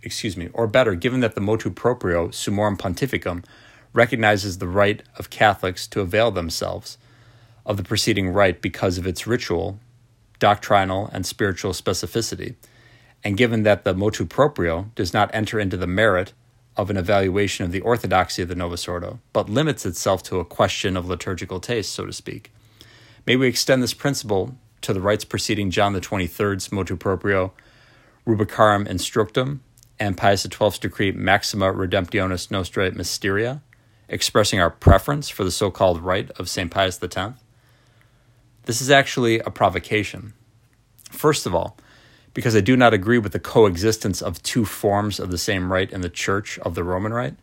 excuse 0.02 0.36
me, 0.36 0.48
or 0.52 0.66
better, 0.66 0.94
given 0.94 1.20
that 1.20 1.34
the 1.34 1.40
motu 1.40 1.70
proprio 1.70 2.28
summorum 2.28 2.78
pontificum 2.78 3.44
recognizes 3.92 4.58
the 4.58 4.68
right 4.68 5.02
of 5.18 5.30
Catholics 5.30 5.86
to 5.88 6.00
avail 6.00 6.30
themselves 6.30 6.98
of 7.64 7.76
the 7.76 7.82
preceding 7.82 8.28
rite 8.28 8.62
because 8.62 8.98
of 8.98 9.06
its 9.06 9.26
ritual, 9.26 9.80
doctrinal, 10.38 11.10
and 11.12 11.26
spiritual 11.26 11.72
specificity, 11.72 12.54
and 13.26 13.36
given 13.36 13.64
that 13.64 13.82
the 13.82 13.92
motu 13.92 14.24
proprio 14.24 14.88
does 14.94 15.12
not 15.12 15.28
enter 15.34 15.58
into 15.58 15.76
the 15.76 15.88
merit 15.88 16.32
of 16.76 16.90
an 16.90 16.96
evaluation 16.96 17.64
of 17.64 17.72
the 17.72 17.80
orthodoxy 17.80 18.40
of 18.40 18.46
the 18.46 18.54
Novus 18.54 18.86
Ordo, 18.86 19.18
but 19.32 19.48
limits 19.48 19.84
itself 19.84 20.22
to 20.22 20.38
a 20.38 20.44
question 20.44 20.96
of 20.96 21.08
liturgical 21.08 21.58
taste, 21.58 21.92
so 21.92 22.06
to 22.06 22.12
speak. 22.12 22.52
May 23.26 23.34
we 23.34 23.48
extend 23.48 23.82
this 23.82 23.94
principle 23.94 24.54
to 24.82 24.92
the 24.92 25.00
rites 25.00 25.24
preceding 25.24 25.72
John 25.72 25.92
the 25.92 26.00
23rd's 26.00 26.70
motu 26.70 26.94
proprio, 26.94 27.52
Rubricarum 28.24 28.86
Instructum, 28.86 29.58
and 29.98 30.16
Pius 30.16 30.44
XII's 30.44 30.78
decree 30.78 31.10
Maxima 31.10 31.72
Redemptionis 31.72 32.46
Nostrae 32.52 32.94
Mysteria, 32.94 33.60
expressing 34.08 34.60
our 34.60 34.70
preference 34.70 35.28
for 35.28 35.42
the 35.42 35.50
so 35.50 35.72
called 35.72 36.00
rite 36.00 36.30
of 36.38 36.48
St. 36.48 36.70
Pius 36.70 37.02
X. 37.02 37.40
This 38.66 38.80
is 38.80 38.88
actually 38.88 39.40
a 39.40 39.50
provocation. 39.50 40.34
First 41.10 41.44
of 41.44 41.56
all, 41.56 41.76
because 42.36 42.54
I 42.54 42.60
do 42.60 42.76
not 42.76 42.92
agree 42.92 43.16
with 43.16 43.32
the 43.32 43.40
coexistence 43.40 44.20
of 44.20 44.42
two 44.42 44.66
forms 44.66 45.18
of 45.18 45.30
the 45.30 45.38
same 45.38 45.72
rite 45.72 45.90
in 45.90 46.02
the 46.02 46.10
Church 46.10 46.58
of 46.58 46.74
the 46.74 46.84
Roman 46.84 47.14
Rite. 47.14 47.36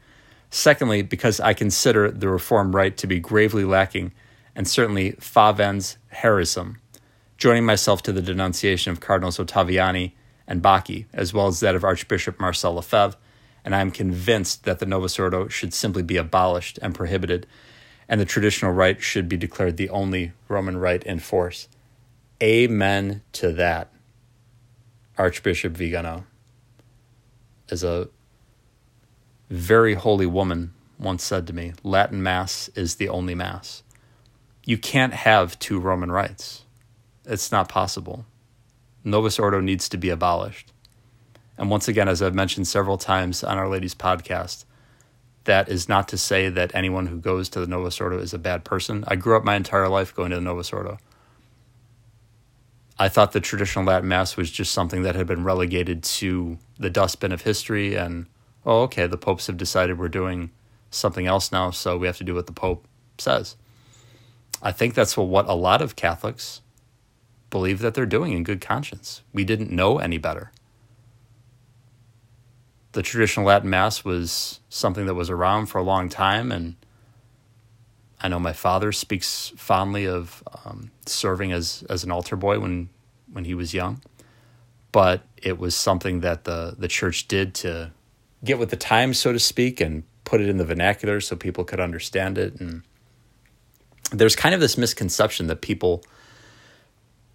Secondly, 0.52 1.02
because 1.02 1.40
I 1.40 1.56
consider 1.56 2.12
the 2.12 2.30
Reformed 2.30 2.76
Rite 2.76 2.96
to 2.98 3.08
be 3.08 3.20
gravely 3.20 3.66
lacking 3.66 4.12
and 4.56 4.68
certainly 4.68 5.14
favens 5.14 5.98
heresum, 6.14 6.76
joining 7.40 7.66
myself 7.66 8.04
to 8.04 8.12
the 8.12 8.22
denunciation 8.22 8.92
of 8.92 9.00
Cardinals 9.00 9.40
Ottaviani 9.40 10.12
and 10.46 10.62
Bacci, 10.62 11.06
as 11.12 11.34
well 11.34 11.48
as 11.48 11.60
that 11.62 11.74
of 11.74 11.84
Archbishop 11.84 12.40
Marcel 12.40 12.76
Lefebvre, 12.76 13.18
and 13.66 13.74
I 13.74 13.82
am 13.82 13.90
convinced 13.90 14.64
that 14.66 14.78
the 14.78 14.86
Novus 14.86 15.18
Ordo 15.18 15.48
should 15.48 15.74
simply 15.74 16.04
be 16.04 16.18
abolished 16.18 16.78
and 16.84 16.94
prohibited, 16.94 17.48
and 18.08 18.22
the 18.22 18.26
traditional 18.26 18.74
rite 18.74 19.02
should 19.02 19.28
be 19.28 19.38
declared 19.38 19.78
the 19.78 19.90
only 19.90 20.34
Roman 20.48 20.78
rite 20.78 21.04
in 21.04 21.18
force. 21.18 21.68
Amen 22.44 23.24
to 23.32 23.52
that. 23.54 23.90
Archbishop 25.18 25.74
Vigano, 25.74 26.26
as 27.70 27.84
a 27.84 28.10
very 29.50 29.94
holy 29.94 30.26
woman 30.26 30.74
once 31.00 31.24
said 31.24 31.46
to 31.48 31.54
me, 31.54 31.74
Latin 31.84 32.24
Mass 32.24 32.70
is 32.76 32.96
the 32.96 33.10
only 33.10 33.36
Mass. 33.36 33.84
You 34.66 34.78
can't 34.78 35.14
have 35.14 35.60
two 35.60 35.80
Roman 35.80 36.12
rites. 36.12 36.64
It's 37.26 37.52
not 37.52 37.70
possible. 37.70 38.26
Novus 39.04 39.38
Ordo 39.38 39.60
needs 39.60 39.90
to 39.90 39.98
be 39.98 40.10
abolished. 40.10 40.72
And 41.58 41.70
once 41.70 41.88
again, 41.88 42.08
as 42.08 42.22
I've 42.22 42.34
mentioned 42.34 42.68
several 42.68 42.98
times 42.98 43.44
on 43.44 43.58
Our 43.58 43.68
Lady's 43.68 43.94
podcast, 43.94 44.66
that 45.44 45.68
is 45.68 45.90
not 45.90 46.08
to 46.08 46.18
say 46.18 46.50
that 46.50 46.74
anyone 46.74 47.08
who 47.08 47.18
goes 47.18 47.50
to 47.50 47.60
the 47.60 47.68
Novus 47.68 48.00
Ordo 48.00 48.18
is 48.18 48.34
a 48.34 48.40
bad 48.40 48.64
person. 48.64 49.04
I 49.08 49.16
grew 49.16 49.36
up 49.36 49.44
my 49.44 49.56
entire 49.56 49.90
life 49.90 50.16
going 50.16 50.30
to 50.30 50.38
the 50.38 50.42
Novus 50.42 50.72
Ordo. 50.72 50.98
I 52.98 53.10
thought 53.10 53.32
the 53.32 53.40
traditional 53.40 53.86
Latin 53.86 54.08
Mass 54.08 54.38
was 54.38 54.52
just 54.52 54.72
something 54.72 55.02
that 55.04 55.16
had 55.16 55.28
been 55.28 55.44
relegated 55.44 56.04
to 56.04 56.58
the 56.78 56.90
dustbin 56.90 57.32
of 57.32 57.42
history, 57.42 57.96
and 57.96 58.28
oh, 58.66 58.84
okay, 58.84 59.08
the 59.08 59.18
popes 59.18 59.48
have 59.48 59.58
decided 59.58 59.98
we're 59.98 60.10
doing 60.10 60.52
something 60.92 61.26
else 61.26 61.52
now, 61.52 61.72
so 61.72 61.98
we 61.98 62.08
have 62.08 62.18
to 62.18 62.24
do 62.24 62.36
what 62.36 62.48
the 62.48 62.54
Pope 62.54 62.88
says. 63.18 63.56
I 64.62 64.72
think 64.72 64.94
that's 64.94 65.18
what 65.18 65.48
a 65.48 65.54
lot 65.54 65.82
of 65.82 65.96
Catholics 65.96 66.62
believe 67.50 67.80
that 67.80 67.94
they're 67.94 68.06
doing 68.06 68.34
in 68.34 68.44
good 68.44 68.62
conscience. 68.62 69.22
We 69.34 69.44
didn't 69.44 69.72
know 69.72 69.98
any 69.98 70.18
better. 70.18 70.52
The 72.94 73.02
traditional 73.02 73.48
Latin 73.48 73.70
Mass 73.70 74.06
was 74.06 74.60
something 74.70 75.08
that 75.08 75.16
was 75.16 75.30
around 75.30 75.66
for 75.66 75.80
a 75.80 75.84
long 75.84 76.10
time, 76.10 76.52
and 76.52 76.76
I 78.24 78.30
know 78.30 78.40
my 78.40 78.54
father 78.54 78.94
speaks 78.94 79.52
fondly 79.58 80.08
of 80.08 80.42
um, 80.64 80.92
serving 81.06 81.52
as 81.52 81.84
as 81.90 82.06
an 82.06 82.12
altar 82.12 82.38
boy 82.38 82.60
when 82.60 82.90
when 83.32 83.44
he 83.44 83.54
was 83.54 83.74
young, 83.74 84.02
but 84.94 85.24
it 85.38 85.60
was 85.60 85.76
something 85.76 86.22
that 86.22 86.46
the 86.46 86.76
the 86.78 86.88
church 86.88 87.28
did 87.28 87.54
to 87.56 87.92
get 88.46 88.58
with 88.58 88.70
the 88.70 88.78
times, 88.78 89.20
so 89.20 89.34
to 89.34 89.40
speak, 89.40 89.82
and 89.82 90.04
put 90.24 90.40
it 90.40 90.48
in 90.48 90.58
the 90.58 90.66
vernacular 90.66 91.20
so 91.20 91.36
people 91.36 91.66
could 91.66 91.82
understand 91.82 92.38
it. 92.38 92.60
And 92.62 92.84
there's 94.12 94.38
kind 94.38 94.56
of 94.56 94.62
this 94.62 94.78
misconception 94.78 95.48
that 95.48 95.62
people 95.62 96.04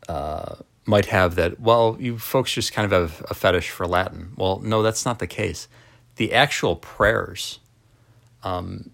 uh, 0.09 0.57
might 0.87 1.07
have 1.07 1.35
that 1.35 1.61
well, 1.61 1.99
you 2.01 2.19
folks 2.19 2.53
just 2.53 2.73
kind 2.73 2.91
of 2.91 2.99
have 2.99 3.27
a 3.31 3.35
fetish 3.35 3.69
for 3.69 3.87
Latin. 3.87 4.33
Well, 4.37 4.61
no, 4.61 4.83
that's 4.83 5.05
not 5.05 5.19
the 5.19 5.27
case. 5.27 5.69
The 6.17 6.33
actual 6.33 6.77
prayers. 6.77 7.61
Um, 8.43 8.91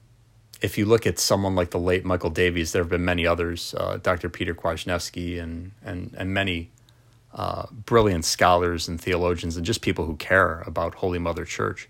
if 0.65 0.79
you 0.79 0.87
look 0.87 1.07
at 1.07 1.19
someone 1.19 1.55
like 1.55 1.71
the 1.71 1.79
late 1.79 2.07
Michael 2.07 2.31
Davies, 2.31 2.73
there 2.73 2.83
have 2.83 2.89
been 2.89 3.05
many 3.05 3.27
others, 3.27 3.75
uh, 3.77 3.99
Dr. 3.99 4.31
Peter 4.31 4.55
Kwasniewski, 4.55 5.39
and 5.39 5.73
and 5.85 6.15
and 6.17 6.33
many 6.33 6.71
uh, 7.35 7.67
brilliant 7.71 8.25
scholars 8.25 8.89
and 8.89 8.99
theologians, 8.99 9.59
and 9.59 9.67
just 9.67 9.83
people 9.83 10.07
who 10.07 10.17
care 10.17 10.63
about 10.67 10.95
Holy 10.97 11.19
Mother 11.19 11.45
Church. 11.45 11.87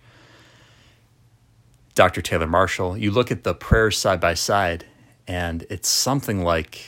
Dr. 1.95 2.21
Taylor 2.21 2.49
Marshall. 2.49 2.97
You 2.99 3.13
look 3.13 3.31
at 3.31 3.45
the 3.45 3.55
prayers 3.55 3.97
side 3.97 4.21
by 4.21 4.35
side, 4.35 4.85
and 5.29 5.65
it's 5.71 5.89
something 5.89 6.43
like 6.43 6.83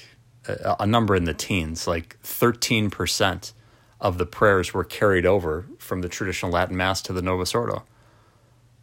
a, 0.49 0.79
a 0.81 0.87
number 0.89 1.15
in 1.15 1.23
the 1.23 1.35
teens, 1.35 1.87
like 1.87 2.19
thirteen 2.25 2.91
percent 2.91 3.53
of 4.01 4.19
the 4.19 4.27
prayers 4.27 4.75
were 4.75 4.83
carried 4.83 5.25
over 5.25 5.67
from 5.79 6.01
the 6.01 6.09
traditional 6.09 6.51
Latin 6.51 6.77
Mass 6.77 7.01
to 7.03 7.13
the 7.13 7.23
Novus 7.23 7.55
Ordo. 7.55 7.85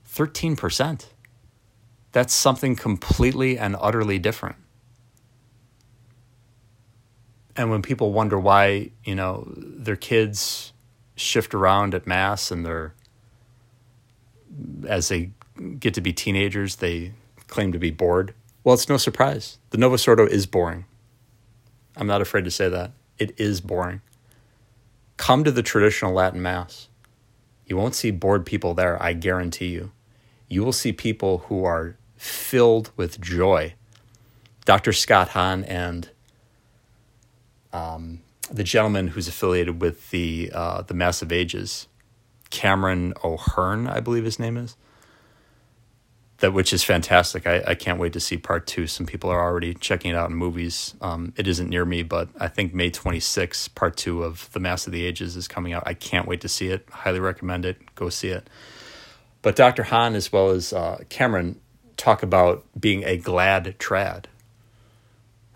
Thirteen 0.05 0.55
percent 0.55 1.12
that's 2.13 2.33
something 2.33 2.75
completely 2.75 3.57
and 3.57 3.75
utterly 3.79 4.19
different. 4.19 4.55
And 7.55 7.69
when 7.69 7.81
people 7.81 8.13
wonder 8.13 8.39
why, 8.39 8.91
you 9.03 9.15
know, 9.15 9.51
their 9.55 9.95
kids 9.95 10.73
shift 11.15 11.53
around 11.53 11.93
at 11.93 12.07
mass 12.07 12.49
and 12.49 12.65
they're 12.65 12.93
as 14.87 15.09
they 15.09 15.31
get 15.79 15.93
to 15.95 16.01
be 16.01 16.13
teenagers, 16.13 16.77
they 16.77 17.13
claim 17.47 17.71
to 17.71 17.79
be 17.79 17.91
bored. 17.91 18.33
Well, 18.63 18.73
it's 18.73 18.89
no 18.89 18.97
surprise. 18.97 19.57
The 19.71 19.77
Novus 19.77 20.07
Ordo 20.07 20.25
is 20.25 20.45
boring. 20.45 20.85
I'm 21.97 22.07
not 22.07 22.21
afraid 22.21 22.45
to 22.45 22.51
say 22.51 22.69
that. 22.69 22.91
It 23.17 23.33
is 23.39 23.61
boring. 23.61 24.01
Come 25.17 25.43
to 25.43 25.51
the 25.51 25.63
traditional 25.63 26.13
Latin 26.13 26.41
Mass. 26.41 26.89
You 27.65 27.77
won't 27.77 27.95
see 27.95 28.11
bored 28.11 28.45
people 28.45 28.73
there, 28.73 29.01
I 29.01 29.13
guarantee 29.13 29.67
you. 29.67 29.91
You 30.47 30.63
will 30.63 30.73
see 30.73 30.91
people 30.91 31.39
who 31.49 31.63
are 31.65 31.97
filled 32.23 32.89
with 32.95 33.19
joy. 33.19 33.73
Dr. 34.65 34.93
Scott 34.93 35.29
Hahn 35.29 35.65
and 35.65 36.09
um, 37.73 38.21
the 38.49 38.63
gentleman 38.63 39.09
who's 39.09 39.27
affiliated 39.27 39.81
with 39.81 40.09
the 40.11 40.49
uh, 40.53 40.81
the 40.83 40.93
Mass 40.93 41.21
of 41.21 41.31
Ages, 41.31 41.87
Cameron 42.49 43.13
O'Hearn, 43.23 43.87
I 43.87 43.99
believe 43.99 44.23
his 44.23 44.39
name 44.39 44.55
is. 44.55 44.77
That 46.37 46.53
which 46.53 46.73
is 46.73 46.83
fantastic. 46.83 47.45
I, 47.45 47.63
I 47.67 47.75
can't 47.75 47.99
wait 47.99 48.13
to 48.13 48.19
see 48.19 48.37
part 48.37 48.67
two. 48.67 48.87
Some 48.87 49.05
people 49.05 49.29
are 49.29 49.41
already 49.41 49.73
checking 49.73 50.11
it 50.11 50.15
out 50.15 50.29
in 50.29 50.35
movies. 50.35 50.93
Um, 51.01 51.33
it 51.37 51.47
isn't 51.47 51.69
near 51.69 51.85
me, 51.85 52.03
but 52.03 52.29
I 52.39 52.47
think 52.47 52.73
May 52.73 52.89
26, 52.89 53.69
part 53.69 53.95
two 53.95 54.23
of 54.23 54.51
The 54.51 54.59
Mass 54.59 54.85
of 54.85 54.93
the 54.93 55.05
Ages 55.05 55.35
is 55.37 55.47
coming 55.47 55.71
out. 55.73 55.83
I 55.85 55.93
can't 55.93 56.27
wait 56.27 56.41
to 56.41 56.49
see 56.49 56.67
it. 56.67 56.87
Highly 56.89 57.19
recommend 57.21 57.65
it. 57.65 57.95
Go 57.95 58.09
see 58.09 58.29
it. 58.29 58.49
But 59.41 59.55
Dr. 59.55 59.83
Hahn, 59.83 60.15
as 60.15 60.33
well 60.33 60.49
as 60.49 60.73
uh, 60.73 61.03
Cameron, 61.09 61.59
talk 62.03 62.21
about 62.21 62.65
being 62.77 63.01
a 63.05 63.15
glad 63.15 63.63
trad 63.79 64.25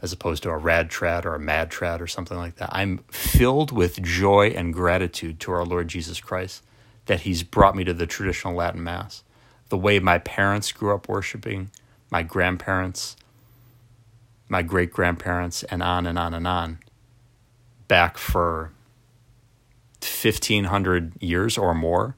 as 0.01 0.13
opposed 0.13 0.44
to 0.44 0.50
a 0.50 0.56
rad 0.56 0.89
trad 0.89 1.25
or 1.25 1.36
a 1.36 1.39
mad 1.39 1.70
trad 1.70 2.00
or 2.00 2.08
something 2.08 2.38
like 2.38 2.56
that. 2.56 2.70
I'm 2.72 3.00
filled 3.12 3.74
with 3.74 4.01
joy 4.01 4.54
and 4.56 4.74
gratitude 4.74 5.42
to 5.42 5.51
our 5.51 5.66
Lord 5.66 5.89
Jesus 5.89 6.22
Christ 6.22 6.63
that 7.08 7.22
He's 7.22 7.44
brought 7.44 7.75
me 7.75 7.84
to 7.84 7.94
the 7.94 8.08
traditional 8.08 8.54
Latin 8.54 8.82
Mass. 8.82 9.24
The 9.68 9.77
way 9.77 10.00
my 10.00 10.20
parents 10.20 10.72
grew 10.72 10.96
up 10.96 11.10
worshiping, 11.10 11.70
my 12.10 12.24
grandparents, 12.24 13.18
my 14.48 14.62
great 14.62 14.94
grandparents, 14.94 15.63
and 15.63 15.84
on 15.84 16.08
and 16.08 16.18
on 16.18 16.34
and 16.34 16.48
on, 16.48 16.80
back 17.89 18.18
for 18.18 18.72
1500 20.00 21.22
years 21.22 21.58
or 21.58 21.74
more. 21.74 22.16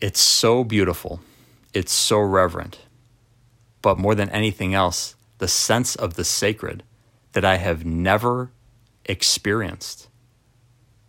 It's 0.00 0.20
so 0.20 0.64
beautiful 0.64 1.20
it's 1.78 1.92
so 1.92 2.18
reverent. 2.18 2.80
But 3.82 3.98
more 3.98 4.16
than 4.16 4.28
anything 4.30 4.74
else, 4.74 5.14
the 5.38 5.46
sense 5.46 5.94
of 5.94 6.14
the 6.14 6.24
sacred 6.24 6.82
that 7.34 7.44
I 7.44 7.58
have 7.58 7.84
never 7.84 8.50
experienced 9.04 10.08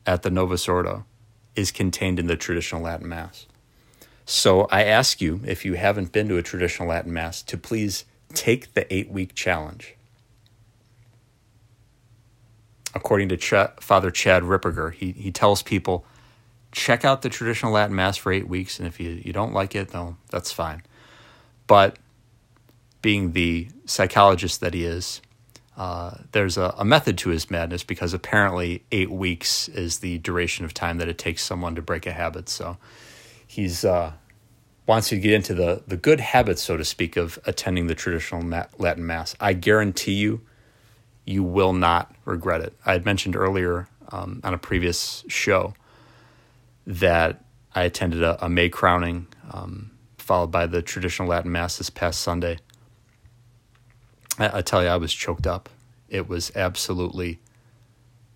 at 0.06 0.22
the 0.22 0.30
Novus 0.30 0.68
Ordo 0.68 1.06
is 1.56 1.72
contained 1.72 2.20
in 2.20 2.28
the 2.28 2.36
traditional 2.36 2.84
Latin 2.84 3.10
Mass. 3.10 3.48
So 4.26 4.68
I 4.70 4.84
ask 4.84 5.20
you, 5.20 5.42
if 5.44 5.66
you 5.66 5.74
haven't 5.74 6.12
been 6.12 6.30
to 6.30 6.38
a 6.38 6.44
traditional 6.44 6.90
Latin 6.90 7.12
Mass, 7.12 7.42
to 7.42 7.58
please 7.58 8.06
take 8.36 8.76
the 8.76 8.92
eight 8.94 9.10
week 9.10 9.34
challenge. 9.34 9.96
According 12.94 13.30
to 13.30 13.38
Ch- 13.38 13.74
Father 13.80 14.12
Chad 14.12 14.44
Ripperger, 14.44 14.94
he, 14.94 15.14
he 15.14 15.32
tells 15.32 15.64
people 15.64 16.06
check 16.72 17.04
out 17.04 17.22
the 17.22 17.30
traditional 17.30 17.72
Latin 17.72 17.96
Mass 17.96 18.18
for 18.18 18.32
eight 18.32 18.48
weeks, 18.48 18.80
and 18.80 18.88
if 18.88 19.00
you, 19.00 19.22
you 19.24 19.34
don't 19.34 19.54
like 19.54 19.76
it, 19.76 19.94
no, 19.94 20.18
that's 20.30 20.52
fine. 20.52 20.84
But 21.68 21.98
being 23.02 23.34
the 23.34 23.70
psychologist 23.86 24.62
that 24.62 24.74
he 24.74 24.84
is, 24.84 25.22
uh, 25.78 26.18
there's 26.34 26.58
a, 26.58 26.76
a, 26.78 26.84
method 26.84 27.18
to 27.18 27.30
his 27.30 27.50
madness 27.50 27.84
because 27.84 28.14
apparently 28.14 28.84
eight 28.92 29.10
weeks 29.10 29.70
is 29.70 30.00
the 30.00 30.18
duration 30.18 30.66
of 30.66 30.74
time 30.74 30.98
that 30.98 31.08
it 31.08 31.18
takes 31.18 31.42
someone 31.42 31.74
to 31.76 31.82
break 31.82 32.06
a 32.06 32.12
habit. 32.12 32.50
So 32.50 32.78
he's 33.48 33.86
uh, 33.86 34.12
wants 34.86 35.10
you 35.10 35.18
to 35.18 35.22
get 35.22 35.34
into 35.34 35.54
the 35.54 35.84
the 35.88 35.96
good 35.96 36.20
habits, 36.20 36.62
so 36.62 36.76
to 36.76 36.84
speak, 36.84 37.16
of 37.16 37.40
attending 37.46 37.88
the 37.88 37.96
traditional 37.96 38.42
Latin 38.78 39.06
Mass. 39.06 39.36
I 39.40 39.54
guarantee 39.54 40.16
you, 40.16 40.42
you 41.26 41.44
will 41.44 41.74
not 41.74 42.14
regret 42.26 42.60
it. 42.60 42.74
I 42.86 42.92
had 42.92 43.06
mentioned 43.06 43.38
earlier 43.38 43.88
um, 44.12 44.42
on 44.44 44.54
a 44.54 44.58
previous 44.58 45.24
show 45.30 45.76
that 46.90 47.46
I 47.74 47.84
attended 47.84 48.24
a, 48.24 48.44
a 48.44 48.50
May 48.50 48.68
crowning, 48.68 49.28
um, 49.52 49.92
followed 50.18 50.52
by 50.52 50.66
the 50.66 50.82
traditional 50.82 51.30
Latin 51.30 51.52
Mass 51.52 51.78
this 51.78 51.90
past 51.90 52.20
Sunday 52.20 52.58
I, 54.40 54.60
I 54.60 54.62
tell 54.62 54.82
you, 54.82 54.90
I 54.90 54.98
was 54.98 55.14
choked 55.14 55.46
up. 55.46 55.70
It 56.08 56.28
was 56.28 56.52
absolutely 56.56 57.40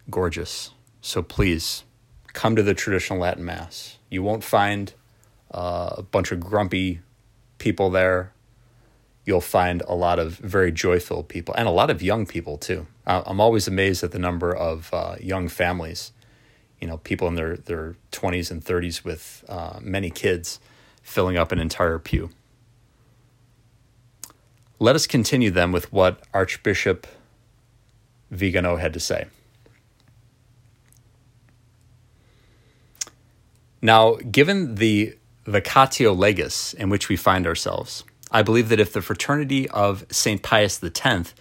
gorgeous. 0.10 0.72
So 1.02 1.24
please 1.24 1.86
come 2.34 2.56
to 2.56 2.64
the 2.64 2.74
traditional 2.74 3.20
Latin 3.20 3.46
Mass. 3.46 3.98
You 4.10 4.22
won't 4.22 4.44
find 4.44 4.94
uh, 5.52 5.96
a 5.98 6.04
bunch 6.04 6.32
of 6.32 6.40
grumpy 6.40 7.00
people 7.58 7.90
there. 7.90 8.34
You'll 9.26 9.42
find 9.42 9.82
a 9.88 9.96
lot 9.96 10.20
of 10.20 10.38
very 10.38 10.72
joyful 10.72 11.24
people 11.24 11.56
and 11.56 11.68
a 11.68 11.72
lot 11.72 11.90
of 11.90 12.02
young 12.02 12.26
people 12.26 12.58
too. 12.58 12.86
I'm 13.06 13.40
always 13.40 13.68
amazed 13.68 14.04
at 14.04 14.12
the 14.12 14.20
number 14.20 14.54
of 14.54 14.90
uh, 14.94 15.16
young 15.20 15.48
families, 15.48 16.12
you 16.84 16.90
know, 16.90 16.98
people 16.98 17.30
in 17.30 17.36
their, 17.36 17.56
their 17.56 17.96
20s 18.12 18.52
and 18.52 18.62
30s 18.62 19.06
with 19.06 19.46
uh, 19.48 19.80
many 19.82 20.10
kids 20.10 20.60
filling 21.02 21.38
up 21.38 21.54
an 21.54 21.58
entire 21.58 21.98
pew. 21.98 22.30
Let 24.80 24.94
us 24.94 25.08
continue 25.08 25.50
then 25.50 25.72
with 25.72 25.94
what 25.94 26.20
Archbishop 26.34 27.08
Vigano 28.32 28.76
had 28.76 28.92
to 28.96 29.00
say. 29.00 29.28
Now, 33.82 34.16
given 34.16 34.76
the 34.76 35.18
vacatio 35.46 36.18
legis 36.18 36.74
in 36.74 36.90
which 36.90 37.08
we 37.08 37.16
find 37.16 37.48
ourselves, 37.48 38.04
I 38.30 38.42
believe 38.42 38.68
that 38.68 38.82
if 38.82 38.92
the 38.92 39.02
fraternity 39.02 39.70
of 39.70 40.06
St. 40.12 40.44
Pius 40.44 40.84
X 40.84 41.34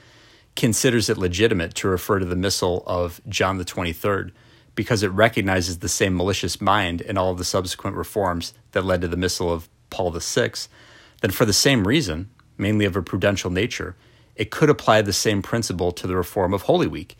considers 0.54 1.08
it 1.08 1.18
legitimate 1.18 1.74
to 1.74 1.88
refer 1.88 2.20
to 2.20 2.26
the 2.26 2.36
Missal 2.36 2.84
of 2.86 3.20
John 3.28 3.58
the 3.58 3.64
23rd 3.64 4.30
because 4.74 5.02
it 5.02 5.08
recognizes 5.08 5.78
the 5.78 5.88
same 5.88 6.16
malicious 6.16 6.60
mind 6.60 7.00
in 7.00 7.18
all 7.18 7.30
of 7.30 7.38
the 7.38 7.44
subsequent 7.44 7.96
reforms 7.96 8.54
that 8.72 8.84
led 8.84 9.00
to 9.02 9.08
the 9.08 9.16
Missal 9.16 9.52
of 9.52 9.68
Paul 9.90 10.10
VI, 10.10 10.52
then 11.20 11.30
for 11.30 11.44
the 11.44 11.52
same 11.52 11.86
reason, 11.86 12.30
mainly 12.56 12.84
of 12.84 12.96
a 12.96 13.02
prudential 13.02 13.50
nature, 13.50 13.96
it 14.34 14.50
could 14.50 14.70
apply 14.70 15.02
the 15.02 15.12
same 15.12 15.42
principle 15.42 15.92
to 15.92 16.06
the 16.06 16.16
reform 16.16 16.54
of 16.54 16.62
Holy 16.62 16.86
Week, 16.86 17.16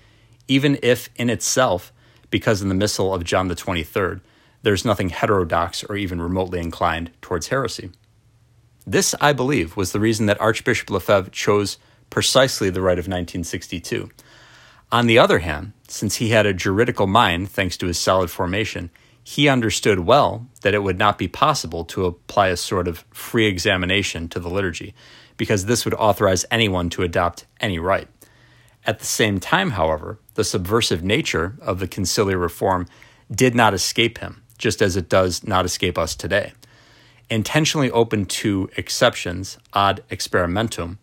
even 0.49 0.79
if 0.83 1.11
in 1.17 1.29
itself, 1.29 1.93
because 2.31 2.63
in 2.63 2.69
the 2.69 2.75
Missal 2.75 3.15
of 3.15 3.25
John 3.25 3.49
23rd, 3.49 4.21
there's 4.63 4.85
nothing 4.85 5.11
heterodox 5.11 5.85
or 5.85 5.97
even 5.97 6.23
remotely 6.23 6.61
inclined 6.61 7.11
towards 7.21 7.49
heresy. 7.49 7.91
This, 8.87 9.15
I 9.21 9.33
believe, 9.33 9.77
was 9.77 9.93
the 9.93 10.01
reason 10.01 10.27
that 10.27 10.41
Archbishop 10.41 10.91
Lefebvre 10.91 11.31
chose 11.31 11.79
precisely 12.11 12.71
the 12.71 12.81
rite 12.81 12.99
of 12.99 13.07
1962. 13.07 14.11
On 14.93 15.07
the 15.07 15.19
other 15.19 15.39
hand, 15.39 15.73
since 15.89 16.17
he 16.17 16.29
had 16.29 16.45
a 16.45 16.53
juridical 16.53 17.07
mind 17.07 17.51
thanks 17.51 17.79
to 17.79 17.87
his 17.87 17.99
solid 17.99 18.31
formation, 18.31 18.91
he 19.25 19.49
understood 19.49 20.01
well 20.01 20.47
that 20.61 20.75
it 20.75 20.83
would 20.83 20.99
not 20.99 21.17
be 21.17 21.29
possible 21.29 21.83
to 21.87 22.05
apply 22.05 22.49
a 22.49 22.59
sort 22.59 22.87
of 22.87 23.07
free 23.11 23.47
examination 23.47 24.29
to 24.29 24.39
the 24.39 24.51
liturgy, 24.51 24.95
because 25.39 25.65
this 25.65 25.87
would 25.87 25.95
authorize 25.95 26.45
anyone 26.51 26.91
to 26.91 27.03
adopt 27.03 27.47
any 27.59 27.79
rite. 27.79 28.09
At 28.85 28.99
the 28.99 29.07
same 29.07 29.41
time, 29.41 29.71
however, 29.71 30.19
the 30.35 30.45
subversive 30.45 31.03
nature 31.03 31.57
of 31.63 31.79
the 31.79 31.89
conciliar 31.89 32.39
reform 32.39 32.87
did 33.31 33.55
not 33.55 33.73
escape 33.73 34.19
him, 34.19 34.43
just 34.59 34.83
as 34.83 34.95
it 34.95 35.09
does 35.09 35.43
not 35.43 35.65
escape 35.65 35.97
us 35.97 36.15
today. 36.15 36.53
Intentionally 37.31 37.91
open 37.93 38.27
to 38.27 38.69
exceptions 38.77 39.57
ad 39.73 40.05
experimentum, 40.11 40.99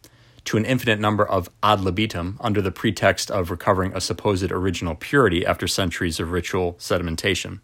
to 0.49 0.57
an 0.57 0.65
infinite 0.65 0.99
number 0.99 1.23
of 1.29 1.47
ad 1.61 1.79
libitum 1.79 2.35
under 2.41 2.59
the 2.59 2.71
pretext 2.71 3.29
of 3.29 3.51
recovering 3.51 3.93
a 3.93 4.01
supposed 4.01 4.51
original 4.51 4.95
purity 4.95 5.45
after 5.45 5.67
centuries 5.67 6.19
of 6.19 6.31
ritual 6.31 6.73
sedimentation. 6.79 7.59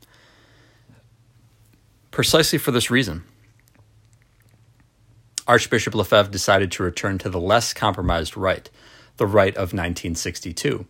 Precisely 2.12 2.60
for 2.60 2.70
this 2.70 2.92
reason, 2.92 3.24
Archbishop 5.48 5.96
Lefebvre 5.96 6.32
decided 6.32 6.72
to 6.74 6.84
return 6.84 7.18
to 7.18 7.28
the 7.28 7.40
less 7.40 7.74
compromised 7.74 8.38
rite, 8.38 8.70
the 9.18 9.26
rite 9.26 9.56
of 9.56 9.74
1962, 9.74 10.86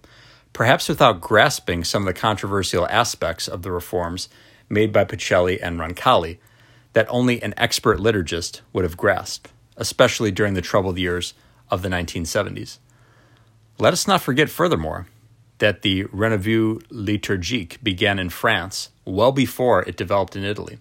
perhaps 0.52 0.90
without 0.90 1.22
grasping 1.22 1.86
some 1.86 2.02
of 2.02 2.14
the 2.14 2.20
controversial 2.20 2.86
aspects 2.90 3.48
of 3.48 3.62
the 3.62 3.72
reforms 3.72 4.28
made 4.68 4.92
by 4.92 5.06
Pacelli 5.06 5.60
and 5.64 5.80
Roncalli 5.80 6.40
that 6.92 7.08
only 7.10 7.42
an 7.42 7.54
expert 7.56 8.00
liturgist 8.00 8.60
would 8.74 8.84
have 8.84 8.98
grasped, 8.98 9.54
especially 9.78 10.30
during 10.30 10.56
the 10.56 10.62
troubled 10.62 10.98
years 10.98 11.34
of 11.70 11.82
the 11.82 11.90
1970s. 11.90 12.80
Let 13.78 13.94
us 13.94 14.08
not 14.08 14.22
forget, 14.22 14.50
furthermore, 14.50 15.08
that 15.58 15.82
the 15.82 16.06
Renouveau 16.06 16.82
liturgique 16.88 17.82
began 17.84 18.20
in 18.20 18.30
France 18.30 18.90
well 19.06 19.32
before 19.32 19.84
it 19.84 19.98
developed 19.98 20.36
in 20.36 20.44
Italy 20.44 20.78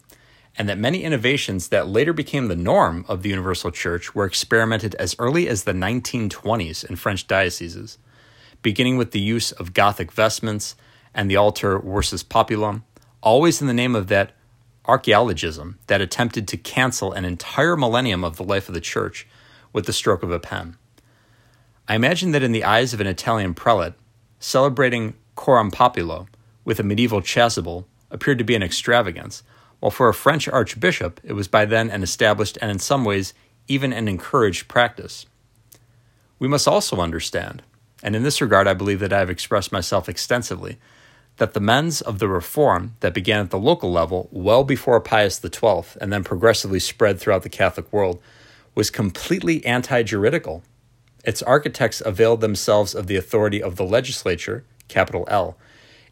and 0.57 0.68
that 0.68 0.79
many 0.79 1.03
innovations 1.03 1.68
that 1.68 1.88
later 1.88 2.12
became 2.12 2.49
the 2.49 2.57
norm 2.57 3.05
of 3.09 3.23
the 3.23 3.29
Universal 3.31 3.73
Church 3.73 4.14
were 4.14 4.25
experimented 4.25 4.94
as 4.97 5.16
early 5.18 5.49
as 5.49 5.64
the 5.64 5.73
1920s 5.73 6.88
in 6.88 6.97
French 6.97 7.27
dioceses, 7.27 7.99
beginning 8.62 8.97
with 8.97 9.11
the 9.11 9.20
use 9.20 9.53
of 9.53 9.75
Gothic 9.75 10.12
vestments 10.12 10.77
and 11.12 11.31
the 11.31 11.37
altar 11.37 11.79
versus 11.79 12.23
populum, 12.23 12.85
always 13.20 13.61
in 13.61 13.66
the 13.66 13.75
name 13.75 13.97
of 13.97 14.07
that 14.09 14.33
archaeologism 14.87 15.79
that 15.87 16.01
attempted 16.01 16.47
to 16.47 16.57
cancel 16.57 17.12
an 17.12 17.25
entire 17.25 17.77
millennium 17.77 18.23
of 18.23 18.37
the 18.37 18.44
life 18.44 18.68
of 18.68 18.75
the 18.75 18.81
Church 18.81 19.27
with 19.75 19.85
the 19.85 19.93
stroke 19.93 20.23
of 20.23 20.31
a 20.31 20.41
pen. 20.41 20.79
I 21.87 21.95
imagine 21.95 22.31
that 22.31 22.43
in 22.43 22.53
the 22.53 22.65
eyes 22.65 22.95
of 22.95 23.01
an 23.03 23.07
Italian 23.07 23.53
prelate, 23.53 23.93
celebrating 24.41 25.13
Coram 25.35 25.71
Populo 25.71 26.29
with 26.65 26.81
a 26.81 26.83
medieval 26.83 27.21
chasuble 27.21 27.85
appeared 28.11 28.39
to 28.39 28.45
be 28.45 28.55
an 28.55 28.63
extravagance 28.63 29.43
while 29.85 29.91
for 29.91 30.09
a 30.09 30.15
French 30.15 30.49
archbishop, 30.49 31.21
it 31.23 31.35
was 31.35 31.47
by 31.47 31.67
then 31.67 31.91
an 31.91 32.03
established 32.03 32.57
and 32.63 32.71
in 32.71 32.79
some 32.79 33.05
ways 33.05 33.35
even 33.69 33.93
an 33.93 34.09
encouraged 34.09 34.67
practice. 34.67 35.27
We 36.39 36.49
must 36.49 36.67
also 36.67 37.03
understand, 37.03 37.63
and 38.03 38.17
in 38.17 38.23
this 38.23 38.41
regard 38.41 38.67
I 38.67 38.73
believe 38.73 39.01
that 39.01 39.13
I 39.13 39.19
have 39.19 39.29
expressed 39.29 39.73
myself 39.73 40.09
extensively, 40.09 40.79
that 41.37 41.53
the 41.53 41.61
mens 41.61 42.01
of 42.01 42.19
the 42.19 42.29
reform 42.29 42.95
that 43.01 43.13
began 43.13 43.41
at 43.41 43.51
the 43.51 43.59
local 43.59 43.93
level 43.93 44.31
well 44.33 44.65
before 44.65 44.99
Pius 45.03 45.39
XII 45.39 45.83
and 46.01 46.11
then 46.11 46.25
progressively 46.25 46.81
spread 46.81 47.21
throughout 47.21 47.43
the 47.43 47.51
Catholic 47.51 47.93
world 47.93 48.23
was 48.75 48.91
completely 48.91 49.65
anti 49.65 50.03
juridical. 50.03 50.63
Its 51.25 51.43
architects 51.43 52.03
availed 52.05 52.41
themselves 52.41 52.95
of 52.95 53.07
the 53.07 53.17
authority 53.17 53.63
of 53.63 53.77
the 53.77 53.85
legislature, 53.85 54.65
capital 54.89 55.25
L, 55.29 55.57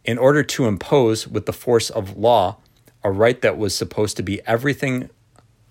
in 0.04 0.18
order 0.18 0.42
to 0.42 0.66
impose 0.66 1.28
with 1.28 1.46
the 1.46 1.52
force 1.52 1.90
of 1.90 2.16
law 2.16 2.56
a 3.04 3.10
right 3.10 3.40
that 3.42 3.58
was 3.58 3.74
supposed 3.74 4.16
to 4.16 4.22
be 4.22 4.40
everything 4.46 5.10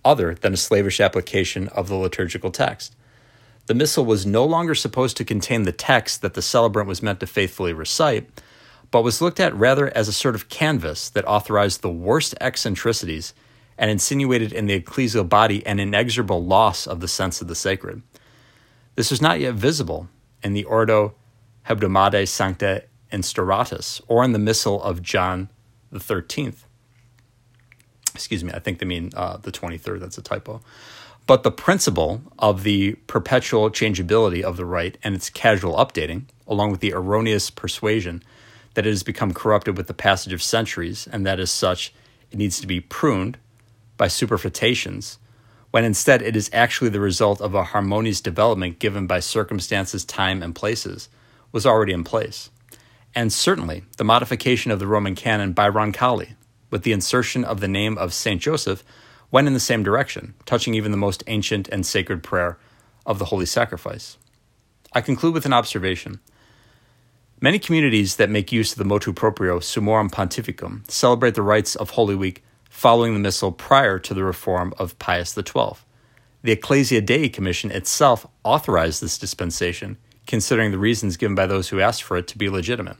other 0.03 0.35
than 0.35 0.53
a 0.53 0.57
slavish 0.57 0.99
application 0.99 1.67
of 1.69 1.87
the 1.87 1.95
liturgical 1.95 2.51
text. 2.51 2.95
The 3.67 3.73
missal 3.73 4.05
was 4.05 4.25
no 4.25 4.43
longer 4.45 4.75
supposed 4.75 5.17
to 5.17 5.25
contain 5.25 5.63
the 5.63 5.71
text 5.71 6.21
that 6.21 6.33
the 6.33 6.41
celebrant 6.41 6.89
was 6.89 7.03
meant 7.03 7.19
to 7.21 7.27
faithfully 7.27 7.73
recite, 7.73 8.29
but 8.89 9.03
was 9.03 9.21
looked 9.21 9.39
at 9.39 9.55
rather 9.55 9.95
as 9.95 10.07
a 10.07 10.13
sort 10.13 10.35
of 10.35 10.49
canvas 10.49 11.09
that 11.09 11.27
authorized 11.27 11.81
the 11.81 11.91
worst 11.91 12.35
eccentricities 12.41 13.33
and 13.81 13.91
insinuated 13.91 14.53
in 14.53 14.67
the 14.67 14.79
ecclesial 14.79 15.27
body 15.27 15.65
an 15.65 15.81
inexorable 15.81 16.41
loss 16.41 16.87
of 16.87 17.01
the 17.01 17.07
sense 17.09 17.41
of 17.41 17.49
the 17.49 17.55
sacred. 17.55 18.01
This 18.95 19.11
was 19.11 19.21
not 19.21 19.41
yet 19.41 19.55
visible 19.55 20.07
in 20.41 20.53
the 20.53 20.63
Ordo 20.63 21.15
Hebdomadae 21.67 22.27
Sancta 22.27 22.85
Instauratus 23.11 24.01
or 24.07 24.23
in 24.23 24.31
the 24.31 24.39
Missal 24.39 24.81
of 24.81 25.01
John 25.01 25.49
the 25.91 25.99
Thirteenth 25.99 26.65
excuse 28.13 28.43
me, 28.43 28.51
I 28.53 28.59
think 28.59 28.79
they 28.79 28.85
mean 28.85 29.11
uh, 29.15 29.37
the 29.37 29.51
23rd. 29.51 29.99
That's 29.99 30.17
a 30.17 30.21
typo. 30.21 30.61
But 31.27 31.43
the 31.43 31.51
principle 31.51 32.21
of 32.39 32.63
the 32.63 32.93
perpetual 33.07 33.69
changeability 33.69 34.43
of 34.43 34.57
the 34.57 34.65
rite 34.65 34.97
and 35.03 35.15
its 35.15 35.29
casual 35.29 35.75
updating, 35.75 36.25
along 36.47 36.71
with 36.71 36.79
the 36.79 36.93
erroneous 36.93 37.49
persuasion 37.49 38.23
that 38.73 38.85
it 38.85 38.89
has 38.89 39.03
become 39.03 39.33
corrupted 39.33 39.77
with 39.77 39.87
the 39.87 39.93
passage 39.93 40.33
of 40.33 40.41
centuries, 40.41 41.07
and 41.11 41.25
that 41.25 41.39
as 41.39 41.51
such, 41.51 41.93
it 42.31 42.37
needs 42.37 42.59
to 42.59 42.67
be 42.67 42.79
pruned 42.79 43.37
by 44.01 44.07
superfetations, 44.07 45.19
when 45.69 45.85
instead 45.85 46.23
it 46.23 46.35
is 46.35 46.49
actually 46.51 46.89
the 46.89 46.99
result 46.99 47.39
of 47.39 47.53
a 47.53 47.65
harmonious 47.65 48.19
development 48.19 48.79
given 48.79 49.05
by 49.05 49.19
circumstances, 49.19 50.03
time, 50.03 50.41
and 50.41 50.55
places, 50.55 51.07
was 51.51 51.67
already 51.67 51.93
in 51.93 52.03
place. 52.03 52.49
And 53.13 53.31
certainly 53.31 53.83
the 53.97 54.03
modification 54.03 54.71
of 54.71 54.79
the 54.79 54.87
Roman 54.87 55.13
canon 55.13 55.53
by 55.53 55.69
Roncalli, 55.69 56.29
with 56.71 56.81
the 56.81 56.93
insertion 56.93 57.45
of 57.45 57.59
the 57.59 57.67
name 57.67 57.95
of 57.99 58.11
Saint 58.11 58.41
Joseph, 58.41 58.83
went 59.29 59.45
in 59.45 59.53
the 59.53 59.59
same 59.59 59.83
direction, 59.83 60.33
touching 60.47 60.73
even 60.73 60.89
the 60.89 60.97
most 60.97 61.23
ancient 61.27 61.67
and 61.67 61.85
sacred 61.85 62.23
prayer 62.23 62.57
of 63.05 63.19
the 63.19 63.25
Holy 63.25 63.45
Sacrifice. 63.45 64.17
I 64.93 65.01
conclude 65.01 65.35
with 65.35 65.45
an 65.45 65.53
observation. 65.53 66.21
Many 67.39 67.59
communities 67.59 68.15
that 68.15 68.31
make 68.31 68.51
use 68.51 68.71
of 68.71 68.79
the 68.79 68.83
motu 68.83 69.13
proprio 69.13 69.59
Summorum 69.59 70.09
Pontificum 70.09 70.89
celebrate 70.89 71.35
the 71.35 71.43
rites 71.43 71.75
of 71.75 71.91
Holy 71.91 72.15
Week 72.15 72.43
following 72.71 73.13
the 73.13 73.19
Missal 73.19 73.51
prior 73.51 73.99
to 73.99 74.13
the 74.13 74.23
reform 74.23 74.73
of 74.79 74.97
Pius 74.97 75.35
XII. 75.35 75.73
The 76.41 76.53
Ecclesia 76.53 77.01
Dei 77.01 77.27
Commission 77.27 77.69
itself 77.69 78.25
authorized 78.45 79.03
this 79.03 79.17
dispensation, 79.17 79.97
considering 80.25 80.71
the 80.71 80.79
reasons 80.79 81.17
given 81.17 81.35
by 81.35 81.45
those 81.45 81.69
who 81.69 81.81
asked 81.81 82.01
for 82.01 82.17
it 82.17 82.27
to 82.29 82.37
be 82.37 82.49
legitimate. 82.49 82.95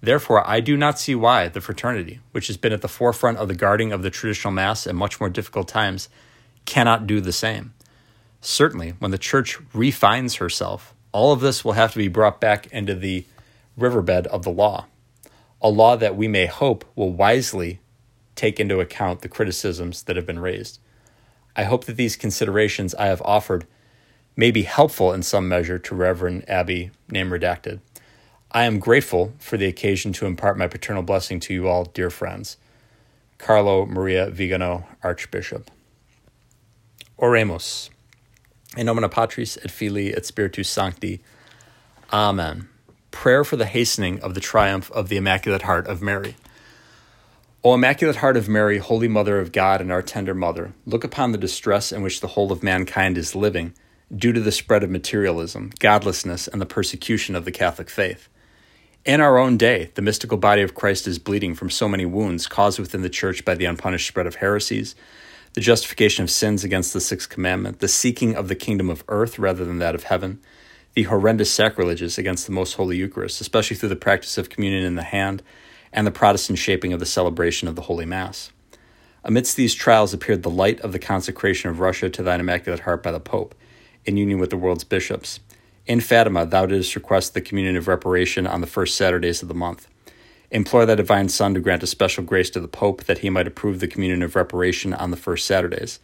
Therefore, 0.00 0.44
I 0.48 0.60
do 0.60 0.76
not 0.76 0.98
see 0.98 1.14
why 1.14 1.48
the 1.48 1.60
fraternity, 1.60 2.20
which 2.32 2.46
has 2.46 2.56
been 2.56 2.72
at 2.72 2.80
the 2.80 2.88
forefront 2.88 3.36
of 3.36 3.46
the 3.46 3.54
guarding 3.54 3.92
of 3.92 4.02
the 4.02 4.10
traditional 4.10 4.52
Mass 4.52 4.86
in 4.86 4.96
much 4.96 5.20
more 5.20 5.28
difficult 5.28 5.68
times, 5.68 6.08
cannot 6.64 7.06
do 7.06 7.20
the 7.20 7.30
same. 7.30 7.74
Certainly, 8.40 8.94
when 9.00 9.10
the 9.10 9.18
Church 9.18 9.58
refines 9.74 10.36
herself, 10.36 10.94
all 11.12 11.30
of 11.30 11.40
this 11.40 11.62
will 11.62 11.72
have 11.72 11.92
to 11.92 11.98
be 11.98 12.08
brought 12.08 12.40
back 12.40 12.66
into 12.68 12.94
the 12.94 13.26
riverbed 13.76 14.26
of 14.28 14.44
the 14.44 14.50
law, 14.50 14.86
a 15.60 15.68
law 15.68 15.94
that 15.94 16.16
we 16.16 16.26
may 16.26 16.46
hope 16.46 16.86
will 16.96 17.12
wisely 17.12 17.80
take 18.34 18.58
into 18.58 18.80
account 18.80 19.20
the 19.20 19.28
criticisms 19.28 20.02
that 20.04 20.16
have 20.16 20.26
been 20.26 20.38
raised. 20.38 20.78
I 21.56 21.64
hope 21.64 21.84
that 21.84 21.96
these 21.96 22.16
considerations 22.16 22.94
I 22.94 23.06
have 23.06 23.22
offered 23.22 23.66
may 24.36 24.50
be 24.50 24.62
helpful 24.62 25.12
in 25.12 25.22
some 25.22 25.48
measure 25.48 25.78
to 25.78 25.94
Reverend 25.94 26.48
Abby, 26.48 26.90
name 27.08 27.30
redacted. 27.30 27.80
I 28.50 28.64
am 28.64 28.78
grateful 28.78 29.32
for 29.38 29.56
the 29.56 29.66
occasion 29.66 30.12
to 30.14 30.26
impart 30.26 30.58
my 30.58 30.66
paternal 30.66 31.02
blessing 31.02 31.40
to 31.40 31.54
you 31.54 31.68
all, 31.68 31.84
dear 31.84 32.10
friends. 32.10 32.56
Carlo 33.38 33.84
Maria 33.86 34.30
Vigano, 34.30 34.86
Archbishop. 35.02 35.70
Oremus. 37.18 37.90
In 38.76 38.86
nomine 38.86 39.08
Patris 39.08 39.56
et 39.62 39.70
Filii 39.70 40.14
et 40.14 40.24
Spiritus 40.24 40.68
Sancti. 40.68 41.20
Amen. 42.12 42.68
Prayer 43.10 43.44
for 43.44 43.56
the 43.56 43.66
hastening 43.66 44.20
of 44.20 44.34
the 44.34 44.40
triumph 44.40 44.90
of 44.92 45.08
the 45.08 45.16
Immaculate 45.16 45.62
Heart 45.62 45.86
of 45.86 46.02
Mary. 46.02 46.36
O 47.66 47.72
Immaculate 47.72 48.16
Heart 48.16 48.36
of 48.36 48.46
Mary, 48.46 48.76
Holy 48.76 49.08
Mother 49.08 49.40
of 49.40 49.50
God 49.50 49.80
and 49.80 49.90
our 49.90 50.02
tender 50.02 50.34
Mother, 50.34 50.74
look 50.84 51.02
upon 51.02 51.32
the 51.32 51.38
distress 51.38 51.92
in 51.92 52.02
which 52.02 52.20
the 52.20 52.26
whole 52.26 52.52
of 52.52 52.62
mankind 52.62 53.16
is 53.16 53.34
living 53.34 53.72
due 54.14 54.34
to 54.34 54.40
the 54.40 54.52
spread 54.52 54.84
of 54.84 54.90
materialism, 54.90 55.70
godlessness, 55.78 56.46
and 56.46 56.60
the 56.60 56.66
persecution 56.66 57.34
of 57.34 57.46
the 57.46 57.50
Catholic 57.50 57.88
faith. 57.88 58.28
In 59.06 59.22
our 59.22 59.38
own 59.38 59.56
day, 59.56 59.90
the 59.94 60.02
mystical 60.02 60.36
body 60.36 60.60
of 60.60 60.74
Christ 60.74 61.06
is 61.06 61.18
bleeding 61.18 61.54
from 61.54 61.70
so 61.70 61.88
many 61.88 62.04
wounds 62.04 62.46
caused 62.46 62.78
within 62.78 63.00
the 63.00 63.08
Church 63.08 63.46
by 63.46 63.54
the 63.54 63.64
unpunished 63.64 64.08
spread 64.08 64.26
of 64.26 64.34
heresies, 64.34 64.94
the 65.54 65.62
justification 65.62 66.22
of 66.22 66.30
sins 66.30 66.64
against 66.64 66.92
the 66.92 67.00
Sixth 67.00 67.30
Commandment, 67.30 67.78
the 67.78 67.88
seeking 67.88 68.36
of 68.36 68.48
the 68.48 68.54
kingdom 68.54 68.90
of 68.90 69.02
earth 69.08 69.38
rather 69.38 69.64
than 69.64 69.78
that 69.78 69.94
of 69.94 70.04
heaven, 70.04 70.38
the 70.92 71.04
horrendous 71.04 71.50
sacrileges 71.50 72.18
against 72.18 72.44
the 72.44 72.52
Most 72.52 72.74
Holy 72.74 72.98
Eucharist, 72.98 73.40
especially 73.40 73.78
through 73.78 73.88
the 73.88 73.96
practice 73.96 74.36
of 74.36 74.50
communion 74.50 74.84
in 74.84 74.96
the 74.96 75.02
hand 75.02 75.42
and 75.94 76.06
the 76.06 76.10
Protestant 76.10 76.58
shaping 76.58 76.92
of 76.92 77.00
the 77.00 77.06
celebration 77.06 77.68
of 77.68 77.76
the 77.76 77.82
Holy 77.82 78.04
Mass. 78.04 78.50
Amidst 79.22 79.56
these 79.56 79.74
trials 79.74 80.12
appeared 80.12 80.42
the 80.42 80.50
light 80.50 80.80
of 80.80 80.92
the 80.92 80.98
consecration 80.98 81.70
of 81.70 81.80
Russia 81.80 82.10
to 82.10 82.22
thine 82.22 82.40
Immaculate 82.40 82.80
Heart 82.80 83.02
by 83.02 83.12
the 83.12 83.20
Pope, 83.20 83.54
in 84.04 84.18
union 84.18 84.38
with 84.38 84.50
the 84.50 84.56
world's 84.58 84.84
bishops. 84.84 85.40
In 85.86 86.00
Fatima, 86.00 86.44
thou 86.44 86.66
didst 86.66 86.94
request 86.94 87.32
the 87.32 87.40
communion 87.40 87.76
of 87.76 87.88
reparation 87.88 88.46
on 88.46 88.60
the 88.60 88.66
first 88.66 88.96
Saturdays 88.96 89.40
of 89.40 89.48
the 89.48 89.54
month. 89.54 89.88
Implore 90.50 90.84
thy 90.84 90.96
divine 90.96 91.28
Son 91.28 91.54
to 91.54 91.60
grant 91.60 91.82
a 91.82 91.86
special 91.86 92.24
grace 92.24 92.50
to 92.50 92.60
the 92.60 92.68
Pope 92.68 93.04
that 93.04 93.18
he 93.18 93.30
might 93.30 93.46
approve 93.46 93.80
the 93.80 93.88
communion 93.88 94.22
of 94.22 94.36
reparation 94.36 94.92
on 94.92 95.10
the 95.10 95.16
first 95.16 95.46
Saturdays. 95.46 96.00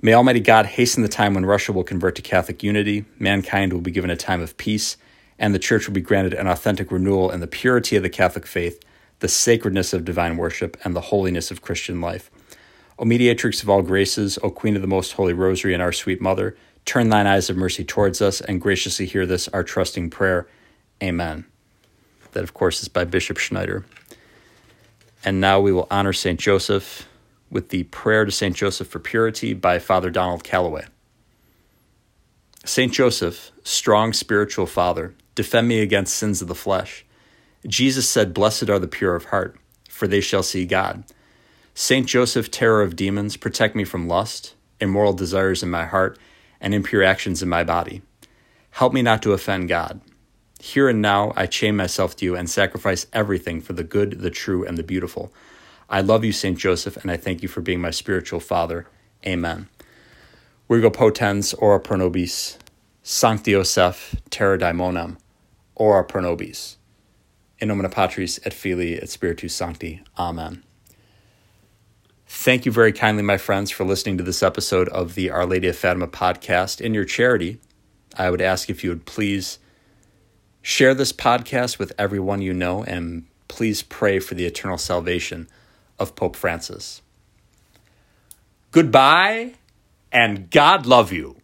May 0.00 0.14
Almighty 0.14 0.40
God 0.40 0.66
hasten 0.66 1.02
the 1.02 1.08
time 1.08 1.34
when 1.34 1.46
Russia 1.46 1.72
will 1.72 1.84
convert 1.84 2.14
to 2.16 2.22
Catholic 2.22 2.62
unity, 2.62 3.04
mankind 3.18 3.72
will 3.72 3.80
be 3.80 3.90
given 3.90 4.10
a 4.10 4.16
time 4.16 4.40
of 4.40 4.56
peace, 4.56 4.96
and 5.42 5.52
the 5.52 5.58
Church 5.58 5.88
will 5.88 5.94
be 5.94 6.00
granted 6.00 6.34
an 6.34 6.46
authentic 6.46 6.92
renewal 6.92 7.32
in 7.32 7.40
the 7.40 7.48
purity 7.48 7.96
of 7.96 8.04
the 8.04 8.08
Catholic 8.08 8.46
faith, 8.46 8.80
the 9.18 9.26
sacredness 9.26 9.92
of 9.92 10.04
divine 10.04 10.36
worship, 10.36 10.76
and 10.84 10.94
the 10.94 11.00
holiness 11.00 11.50
of 11.50 11.60
Christian 11.60 12.00
life. 12.00 12.30
O 12.96 13.04
mediatrix 13.04 13.60
of 13.60 13.68
all 13.68 13.82
graces, 13.82 14.38
O 14.44 14.50
Queen 14.50 14.76
of 14.76 14.82
the 14.82 14.88
Most 14.88 15.14
Holy 15.14 15.32
Rosary 15.32 15.74
and 15.74 15.82
our 15.82 15.90
sweet 15.90 16.20
Mother, 16.20 16.56
turn 16.84 17.08
thine 17.08 17.26
eyes 17.26 17.50
of 17.50 17.56
mercy 17.56 17.82
towards 17.82 18.22
us 18.22 18.40
and 18.40 18.60
graciously 18.60 19.04
hear 19.04 19.26
this, 19.26 19.48
our 19.48 19.64
trusting 19.64 20.10
prayer. 20.10 20.46
Amen. 21.02 21.44
That, 22.30 22.44
of 22.44 22.54
course, 22.54 22.80
is 22.80 22.88
by 22.88 23.04
Bishop 23.04 23.36
Schneider. 23.36 23.84
And 25.24 25.40
now 25.40 25.60
we 25.60 25.72
will 25.72 25.88
honor 25.90 26.12
St. 26.12 26.38
Joseph 26.38 27.08
with 27.50 27.70
the 27.70 27.82
Prayer 27.84 28.24
to 28.24 28.30
St. 28.30 28.54
Joseph 28.54 28.86
for 28.86 29.00
Purity 29.00 29.54
by 29.54 29.80
Father 29.80 30.08
Donald 30.08 30.44
Calloway. 30.44 30.84
St. 32.64 32.92
Joseph, 32.92 33.50
strong 33.64 34.12
spiritual 34.12 34.66
father, 34.66 35.14
Defend 35.34 35.68
me 35.68 35.80
against 35.80 36.14
sins 36.14 36.42
of 36.42 36.48
the 36.48 36.54
flesh. 36.54 37.04
Jesus 37.66 38.08
said, 38.08 38.34
Blessed 38.34 38.68
are 38.68 38.78
the 38.78 38.88
pure 38.88 39.14
of 39.14 39.26
heart, 39.26 39.56
for 39.88 40.06
they 40.06 40.20
shall 40.20 40.42
see 40.42 40.66
God. 40.66 41.04
Saint 41.74 42.06
Joseph, 42.06 42.50
terror 42.50 42.82
of 42.82 42.96
demons, 42.96 43.36
protect 43.36 43.74
me 43.74 43.84
from 43.84 44.08
lust, 44.08 44.54
immoral 44.80 45.12
desires 45.12 45.62
in 45.62 45.70
my 45.70 45.86
heart, 45.86 46.18
and 46.60 46.74
impure 46.74 47.02
actions 47.02 47.42
in 47.42 47.48
my 47.48 47.64
body. 47.64 48.02
Help 48.72 48.92
me 48.92 49.02
not 49.02 49.22
to 49.22 49.32
offend 49.32 49.68
God. 49.68 50.00
Here 50.60 50.88
and 50.88 51.02
now 51.02 51.32
I 51.34 51.46
chain 51.46 51.76
myself 51.76 52.14
to 52.16 52.24
you 52.24 52.36
and 52.36 52.48
sacrifice 52.48 53.06
everything 53.12 53.60
for 53.60 53.72
the 53.72 53.84
good, 53.84 54.20
the 54.20 54.30
true, 54.30 54.64
and 54.64 54.76
the 54.76 54.82
beautiful. 54.82 55.32
I 55.88 56.00
love 56.00 56.24
you, 56.24 56.32
Saint 56.32 56.58
Joseph, 56.58 56.96
and 56.96 57.10
I 57.10 57.16
thank 57.16 57.42
you 57.42 57.48
for 57.48 57.60
being 57.60 57.80
my 57.80 57.90
spiritual 57.90 58.40
father. 58.40 58.86
Amen. 59.26 59.68
Virgo 60.68 60.90
potens 60.90 61.54
ora 61.58 61.80
pro 61.80 61.96
nobis, 61.96 62.58
Sancti 63.02 63.52
Joseph, 63.52 64.14
terra 64.30 64.56
daemonum, 64.56 65.18
ora 65.82 66.04
pro 66.04 66.20
nobis. 66.20 66.76
In 67.58 67.66
nomine 67.66 67.90
Patris 67.90 68.38
et 68.44 68.54
Filii 68.54 69.00
et 69.02 69.08
Spiritus 69.08 69.52
Sancti. 69.52 70.00
Amen. 70.16 70.62
Thank 72.26 72.64
you 72.64 72.70
very 72.70 72.92
kindly, 72.92 73.24
my 73.24 73.36
friends, 73.36 73.72
for 73.72 73.84
listening 73.84 74.16
to 74.18 74.22
this 74.22 74.44
episode 74.44 74.88
of 74.90 75.16
the 75.16 75.28
Our 75.30 75.44
Lady 75.44 75.66
of 75.66 75.76
Fatima 75.76 76.06
podcast. 76.06 76.80
In 76.80 76.94
your 76.94 77.04
charity, 77.04 77.58
I 78.16 78.30
would 78.30 78.40
ask 78.40 78.70
if 78.70 78.84
you 78.84 78.90
would 78.90 79.06
please 79.06 79.58
share 80.62 80.94
this 80.94 81.12
podcast 81.12 81.80
with 81.80 81.92
everyone 81.98 82.40
you 82.42 82.54
know 82.54 82.84
and 82.84 83.26
please 83.48 83.82
pray 83.82 84.20
for 84.20 84.36
the 84.36 84.46
eternal 84.46 84.78
salvation 84.78 85.48
of 85.98 86.14
Pope 86.14 86.36
Francis. 86.36 87.02
Goodbye 88.70 89.54
and 90.12 90.48
God 90.48 90.86
love 90.86 91.12
you. 91.12 91.41